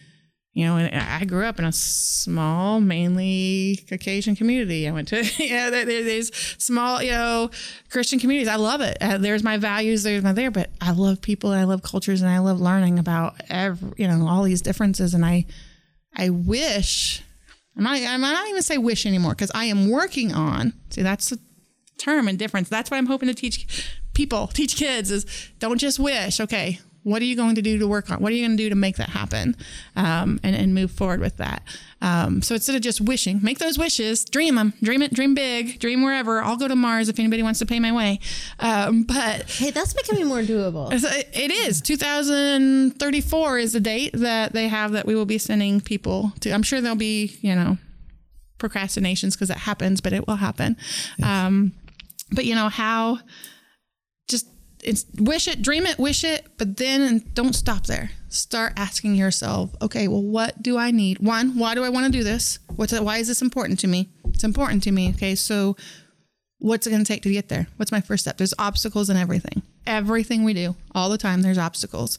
[0.54, 4.88] you know, and I grew up in a small, mainly Caucasian community.
[4.88, 7.50] I went to, you know, there, there's small, you know,
[7.90, 8.48] Christian communities.
[8.48, 8.98] I love it.
[9.00, 12.22] Uh, there's my values, there's my there, but I love people and I love cultures
[12.22, 15.14] and I love learning about every, you know, all these differences.
[15.14, 15.46] And I,
[16.16, 17.22] I wish,
[17.76, 21.30] I'm not, I'm not even say wish anymore because I am working on, see, that's
[21.30, 21.38] the
[21.98, 22.68] term and difference.
[22.68, 25.24] That's what I'm hoping to teach people, teach kids is
[25.60, 28.20] don't just wish, okay, what are you going to do to work on?
[28.20, 29.56] What are you going to do to make that happen
[29.94, 31.62] um, and, and move forward with that?
[32.00, 35.78] Um, so instead of just wishing, make those wishes, dream them, dream it, dream big,
[35.78, 36.42] dream wherever.
[36.42, 38.20] I'll go to Mars if anybody wants to pay my way.
[38.58, 40.90] Um, but Hey, that's becoming more doable.
[40.92, 46.32] it is 2034 is the date that they have that we will be sending people
[46.40, 46.50] to.
[46.50, 47.78] I'm sure there'll be, you know,
[48.58, 50.76] procrastinations because it happens, but it will happen.
[51.22, 51.72] Um,
[52.32, 53.18] but you know how
[54.84, 58.10] it's wish it, dream it, wish it, but then don't stop there.
[58.28, 61.18] Start asking yourself, okay, well, what do I need?
[61.18, 62.58] One, why do I want to do this?
[62.76, 64.10] What's why is this important to me?
[64.26, 65.10] It's important to me.
[65.10, 65.76] Okay, so
[66.58, 67.66] what's it going to take to get there?
[67.76, 68.36] What's my first step?
[68.36, 69.62] There's obstacles in everything.
[69.86, 72.18] Everything we do, all the time, there's obstacles.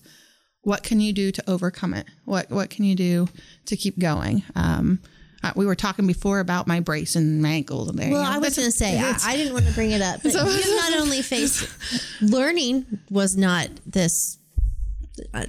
[0.62, 2.08] What can you do to overcome it?
[2.26, 3.28] What what can you do
[3.66, 4.44] to keep going?
[4.56, 5.00] Um,
[5.46, 7.86] uh, we were talking before about my brace and my ankle.
[7.86, 9.92] There, Well, you know, I was going to say, I, I didn't want to bring
[9.92, 11.70] it up, but So- you not only faced
[12.22, 14.38] learning was not this,
[15.34, 15.46] uh,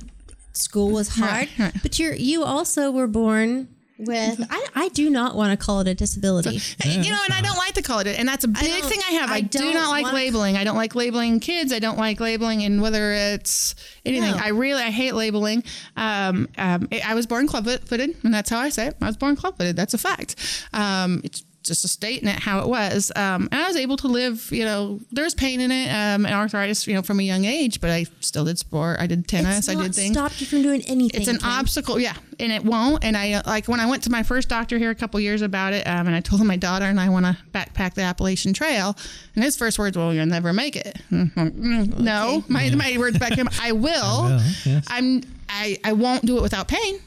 [0.52, 1.74] school was hard, Right, right.
[1.82, 3.68] but you're, you also were born
[3.98, 6.58] with, I, I do not want to call it a disability.
[6.80, 8.84] Hey, you know, and I don't like to call it, and that's a big don't-
[8.84, 9.30] thing I have.
[9.30, 10.56] I, I do don't like wanna- labeling.
[10.56, 11.72] I don't like labeling kids.
[11.72, 13.74] I don't like labeling, and whether it's
[14.04, 14.36] anything, No.
[14.42, 15.64] I really I hate labeling.
[15.96, 18.96] Um, um, I was born club-footed, and that's how I say it.
[19.00, 19.76] I was born club-footed.
[19.76, 20.36] That's a fact.
[20.72, 24.48] Um, it's just a statement how it was, um, and I was able to live.
[24.50, 26.86] You know, there's pain in it, um, and arthritis.
[26.86, 28.98] You know, from a young age, but I still did sport.
[29.00, 29.58] I did tennis.
[29.58, 31.20] It's I not did things stopped you from doing anything.
[31.20, 31.48] it's an Kim.
[31.48, 34.48] obstacle yeah and it won't and i uh, like when i went to my first
[34.48, 37.00] doctor here a couple years about it um, and i told him my daughter and
[37.00, 38.96] i want to backpack the appalachian trail
[39.34, 43.30] and his first words well you'll never make it Mm, no my, my words back
[43.30, 44.84] to him i will will, yes.
[44.88, 46.98] i'm I, I won't do it without pain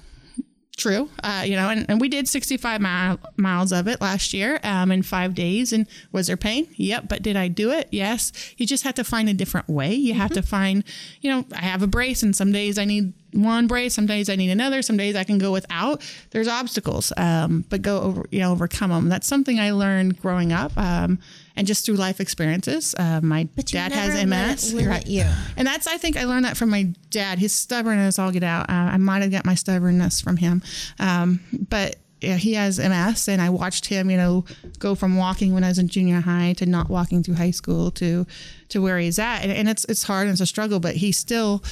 [0.79, 4.59] true uh, you know and, and we did 65 mile, miles of it last year
[4.63, 6.67] um, in five days and was there pain?
[6.77, 7.87] Yep but did i do it?
[7.91, 8.31] Yes.
[8.57, 9.93] You just have to find a different way.
[9.93, 10.83] You have to find
[11.21, 14.27] you know i have a brace and some days i need one brace some days
[14.27, 16.01] i need another some days i can go without.
[16.31, 20.53] There's obstacles um, but go over you know overcome them that's something i learned growing
[20.53, 21.19] up um,
[21.59, 25.07] and just through life experiences uh, my dad has ms limit Right.
[25.07, 25.25] you.
[25.57, 27.37] And that's, I think I learned that from my dad.
[27.37, 28.69] His stubbornness, I'll get out.
[28.69, 30.63] Uh, I might have got my stubbornness from him.
[30.99, 31.39] Um,
[31.69, 34.43] but yeah, he has MS, and I watched him, you know,
[34.79, 37.91] go from walking when I was in junior high to not walking through high school
[37.91, 38.25] to
[38.69, 39.41] to where he's at.
[39.43, 41.63] And, and it's it's hard and it's a struggle, but he still,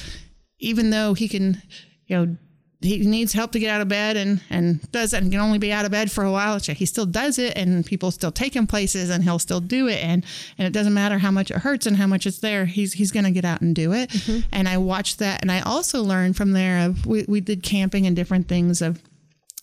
[0.58, 1.60] even though he can,
[2.06, 2.36] you know,
[2.80, 5.58] he needs help to get out of bed and and does that and can only
[5.58, 6.58] be out of bed for a while.
[6.60, 10.02] He still does it, and people still take him places, and he'll still do it,
[10.02, 10.24] and
[10.58, 12.66] and it doesn't matter how much it hurts and how much it's there.
[12.66, 14.10] He's he's gonna get out and do it.
[14.10, 14.48] Mm-hmm.
[14.52, 16.86] And I watched that, and I also learned from there.
[16.86, 19.02] Of we we did camping and different things of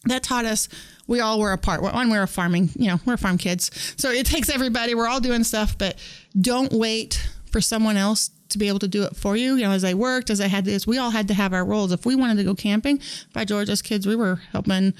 [0.05, 0.68] that taught us
[1.07, 1.82] we all were a part.
[1.82, 3.72] We're we're a farming, you know, we're farm kids.
[3.97, 4.93] So it takes everybody.
[4.93, 5.97] We're all doing stuff, but
[6.39, 9.56] don't wait for someone else to be able to do it for you.
[9.56, 11.66] You know, as I worked, as I had this, we all had to have our
[11.66, 11.91] roles.
[11.91, 13.00] If we wanted to go camping,
[13.34, 14.93] by George, as kids, we were helping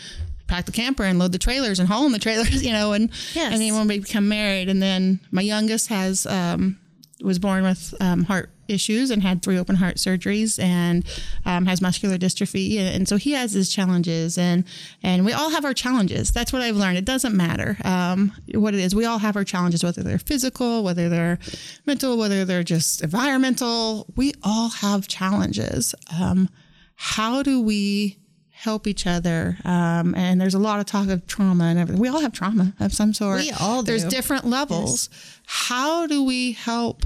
[0.48, 3.10] pack the camper and load the trailers and haul in the trailers, you know, and
[3.34, 3.52] Yes.
[3.54, 6.78] and then when we become married, and then my youngest has um,
[7.22, 11.06] was born with um, heart issues and had three open heart surgeries and
[11.46, 12.78] um, has muscular dystrophy.
[12.78, 14.64] And, and so he has his challenges and
[15.04, 16.32] and we all have our challenges.
[16.32, 16.98] That's what i've learned.
[16.98, 18.96] It doesn't matter um, what it is.
[18.96, 21.40] We all have our challenges whether they're physical whether they're
[21.86, 24.08] mental whether they're just environmental.
[24.16, 25.96] We all have challenges.
[26.20, 26.50] Um,
[26.96, 28.18] how do we
[28.56, 29.58] help each other?
[29.66, 32.02] Um, and there's a lot of talk of trauma and everything.
[32.02, 33.42] We all have trauma of some sort.
[33.42, 33.92] We all do.
[33.92, 35.10] there's different levels.
[35.46, 37.04] How do we help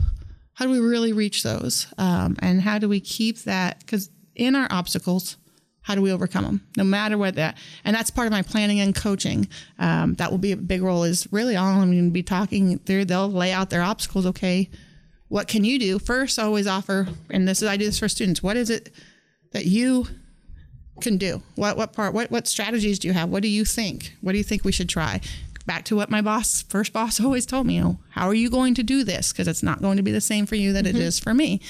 [0.59, 1.87] how do we really reach those?
[1.97, 3.79] Um, and how do we keep that?
[3.79, 5.37] Because in our obstacles
[5.81, 8.79] how do we overcome them no matter what that and that's part of my planning
[8.79, 9.47] and coaching.
[9.79, 12.77] Um, that will be a big role is really all i'm going to be talking
[12.79, 13.05] through.
[13.05, 14.69] They'll lay out their obstacles okay
[15.29, 15.97] what can you do?
[15.97, 18.93] First always offer and this is i do this for students what is it
[19.51, 20.05] that you
[21.01, 21.41] can do?
[21.55, 23.29] What what part what what strategies do you have?
[23.29, 24.13] What do you think?
[24.21, 25.21] What do you think we should try
[25.69, 28.49] back to what my boss first boss always told me you know how are you
[28.49, 29.31] going to do this?
[29.31, 31.61] Because it's not going to be the same for you that it is for me.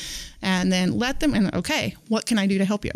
[0.42, 2.92] And then let them and okay what can i do to help you?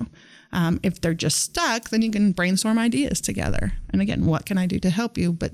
[0.54, 3.74] Um, if they're just stuck then you can brainstorm ideas together.
[3.92, 5.34] And again what can i do to help you?
[5.34, 5.52] But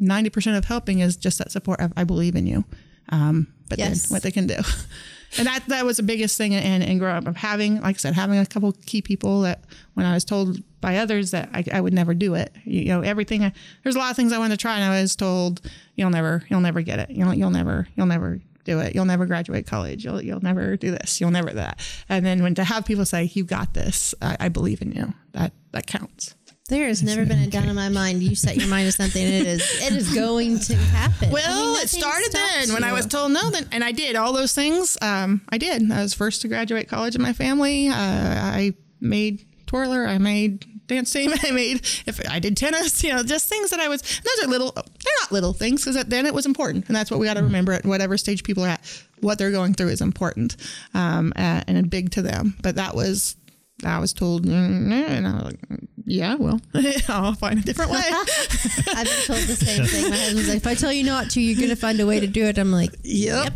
[0.00, 2.64] 90% of helping is just that support of i believe in you.
[3.10, 4.08] Um, but Yes.
[4.08, 4.58] then what they can do.
[5.36, 7.98] And that that was the biggest thing and in growing up of having, like I
[7.98, 9.64] said, having a couple key people that
[9.94, 13.02] when I was told by others that I, I would never do it, you, know,
[13.02, 13.44] everything.
[13.44, 13.52] I,
[13.82, 15.60] there's a lot of things I wanted to try, and I was told
[15.96, 17.10] you'll never, you'll never get it.
[17.10, 18.94] You'll you'll never, you'll never do it.
[18.94, 20.04] You'll never graduate college.
[20.04, 21.20] You'll you'll never do this.
[21.20, 21.80] You'll never that.
[22.08, 25.14] And then when to have people say you got this, I, I believe in you.
[25.32, 26.34] That that counts.
[26.68, 28.22] There has never been a doubt in my mind.
[28.22, 31.30] You set your mind to something, and it is it is going to happen.
[31.30, 34.16] I Well, mean, it started then when I was told no, then and I did
[34.16, 34.98] all those things.
[35.00, 35.90] Um, I did.
[35.90, 37.88] I was first to graduate college in my family.
[37.88, 40.06] Uh, I made twirler.
[40.06, 41.32] I made dance team.
[41.42, 43.02] I made if I did tennis.
[43.02, 44.02] You know, just things that I was.
[44.02, 44.72] Those are little.
[44.72, 47.42] They're not little things because then it was important, and that's what we got to
[47.42, 49.02] remember at whatever stage people are at.
[49.20, 50.56] What they're going through is important,
[50.92, 52.56] um, uh, and big to them.
[52.62, 53.36] But that was.
[53.84, 56.60] I was told, mm, nah, and I was like, mm, "Yeah, well,
[57.08, 60.10] I'll find a different way." I've been told the same thing.
[60.10, 62.26] My husband's like, if I tell you not to, you're gonna find a way to
[62.26, 62.58] do it.
[62.58, 63.52] I'm like, Yep.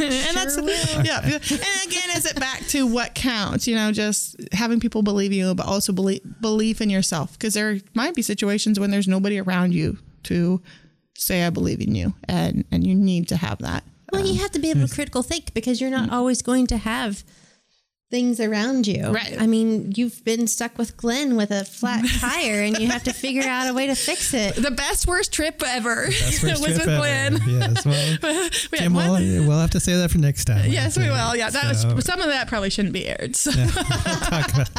[0.00, 1.04] and that's Sure will.
[1.04, 1.20] yeah.
[1.24, 3.66] And again, is it back to what counts?
[3.66, 7.32] You know, just having people believe you, but also believe belief in yourself.
[7.32, 10.62] Because there might be situations when there's nobody around you to
[11.16, 13.82] say I believe in you, and and you need to have that.
[14.12, 16.12] well, you um, have to be able to critical think because you're not mm.
[16.12, 17.24] always going to have
[18.10, 19.08] things around you.
[19.08, 19.36] Right.
[19.38, 23.12] I mean, you've been stuck with Glenn with a flat tire, and you have to
[23.12, 24.54] figure out a way to fix it.
[24.56, 26.96] The best worst trip ever That's was first with ever.
[26.96, 27.38] Glenn.
[27.46, 28.18] Yes, well,
[28.72, 30.70] We had Kim, one- we'll, we'll have to say that for next time.
[30.70, 31.36] Yes, we will.
[31.36, 33.36] Yeah, that So- was some of that probably shouldn't be aired.
[33.36, 33.50] So.
[33.52, 34.70] talk about.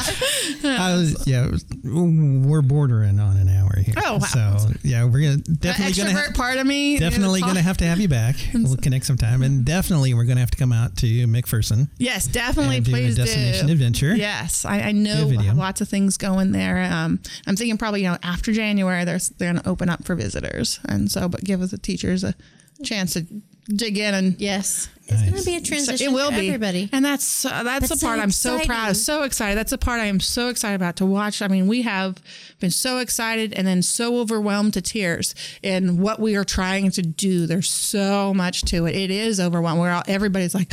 [0.64, 3.94] I was, yeah, was- we're bordering on an hour here.
[4.06, 4.58] Oh, wow.
[4.58, 6.98] So yeah, we're gonna definitely gonna ha- part of me.
[6.98, 8.36] definitely gonna have to have you back.
[8.54, 12.78] We'll connect sometime, and definitely we're gonna have to come out to McPherson Yes, definitely.
[12.78, 13.74] and do a please destination do.
[13.74, 14.16] adventure.
[14.16, 16.84] Yes, I, I know lots of things going there.
[16.92, 20.16] Um, I'm thinking probably you know after January, there's they're going to open up for
[20.16, 22.36] visitors, and so but give the teachers a
[22.84, 23.26] chance to
[23.70, 25.30] dig in and Yes, it's Nice.
[25.32, 26.08] going to be a so transition.
[26.08, 26.90] it will for be everybody.
[26.92, 28.94] and that's uh, that's, That's the part so I'm so proud, exciting.
[28.96, 29.58] so excited.
[29.58, 31.42] That's the part I am so excited about to watch.
[31.42, 32.18] I mean, we have
[32.60, 37.02] been so excited and then so overwhelmed to tears in what we are trying to
[37.02, 37.48] do.
[37.48, 38.96] There's so much to it.
[38.96, 39.82] It is overwhelming.
[39.82, 40.72] We're all everybody's like,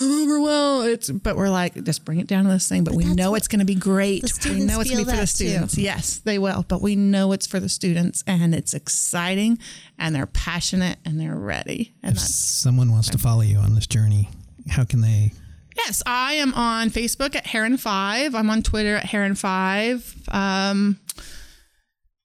[0.00, 0.88] I'm overwhelmed.
[0.90, 2.84] It's but we're like, just bring it down to this thing.
[2.84, 4.22] But, we know it's going to be great.
[4.44, 5.48] we know it's going to be for the that too.
[5.48, 5.76] students.
[5.78, 6.64] Yes, they will.
[6.68, 9.58] But we know it's for the students, and it's exciting,
[9.98, 11.94] and they're passionate, and they're ready.
[12.02, 14.28] And If that's someone wants to follow you on this journey,
[14.68, 15.32] how can they?
[15.76, 18.34] Yes, I am on Facebook at Heron Five.
[18.34, 20.14] I'm on Twitter at Heron Five.
[20.28, 20.98] Um,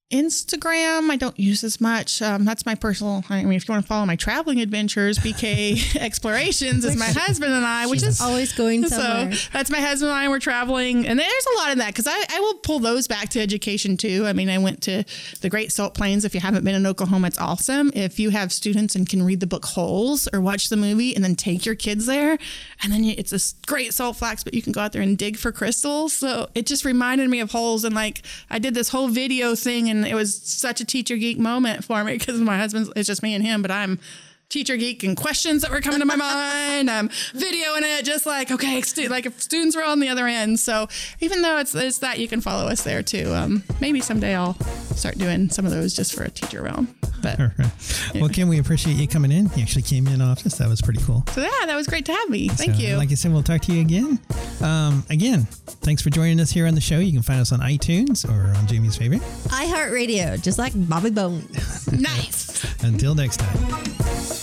[0.10, 2.22] Instagram, I don't use as much.
[2.22, 3.26] Um, that's my personal.
[3.30, 7.52] I mean, if you want to follow my traveling adventures, BK Explorations is my husband
[7.52, 8.90] and I, which is always going to.
[8.90, 9.38] so somewhere.
[9.52, 12.24] that's my husband and I were traveling, and there's a lot in that because I,
[12.30, 14.26] I will pull those back to education too.
[14.26, 15.04] I mean, I went to
[15.42, 16.24] the Great Salt Plains.
[16.24, 17.92] If you haven't been in Oklahoma, it's awesome.
[17.94, 21.24] If you have students and can read the book Holes or watch the movie and
[21.24, 22.38] then take your kids there,
[22.82, 25.18] and then you, it's this great salt flats, but you can go out there and
[25.18, 26.14] dig for crystals.
[26.14, 29.90] So it just reminded me of Holes, and like I did this whole video thing,
[29.90, 33.24] and it was such a teacher geek moment for me because my husband's it's just
[33.24, 34.00] me and him, but I'm
[34.50, 36.90] teacher geek and questions that were coming to my mind.
[36.90, 40.60] I'm videoing it, just like okay, stu- like if students were on the other end.
[40.60, 40.88] So
[41.20, 43.34] even though it's it's that, you can follow us there too.
[43.34, 44.54] Um, maybe someday I'll
[44.96, 46.96] start doing some of those just for a teacher realm.
[47.22, 47.40] But
[48.16, 49.50] Well, Kim, we appreciate you coming in.
[49.56, 50.56] You actually came in office.
[50.60, 51.24] That was pretty cool.
[51.32, 52.48] so yeah, that was great to have me.
[52.48, 52.96] Thank So, you.
[52.96, 54.20] Like I said, we'll talk to you again.
[54.62, 55.46] Um, again,
[55.82, 57.00] thanks for joining us here on the show.
[57.00, 59.22] You can find us on iTunes or on Jamie's favorite.
[59.50, 61.42] iHeartRadio, just like Bobby Bone.
[61.92, 62.84] nice.
[62.84, 64.37] Until next time.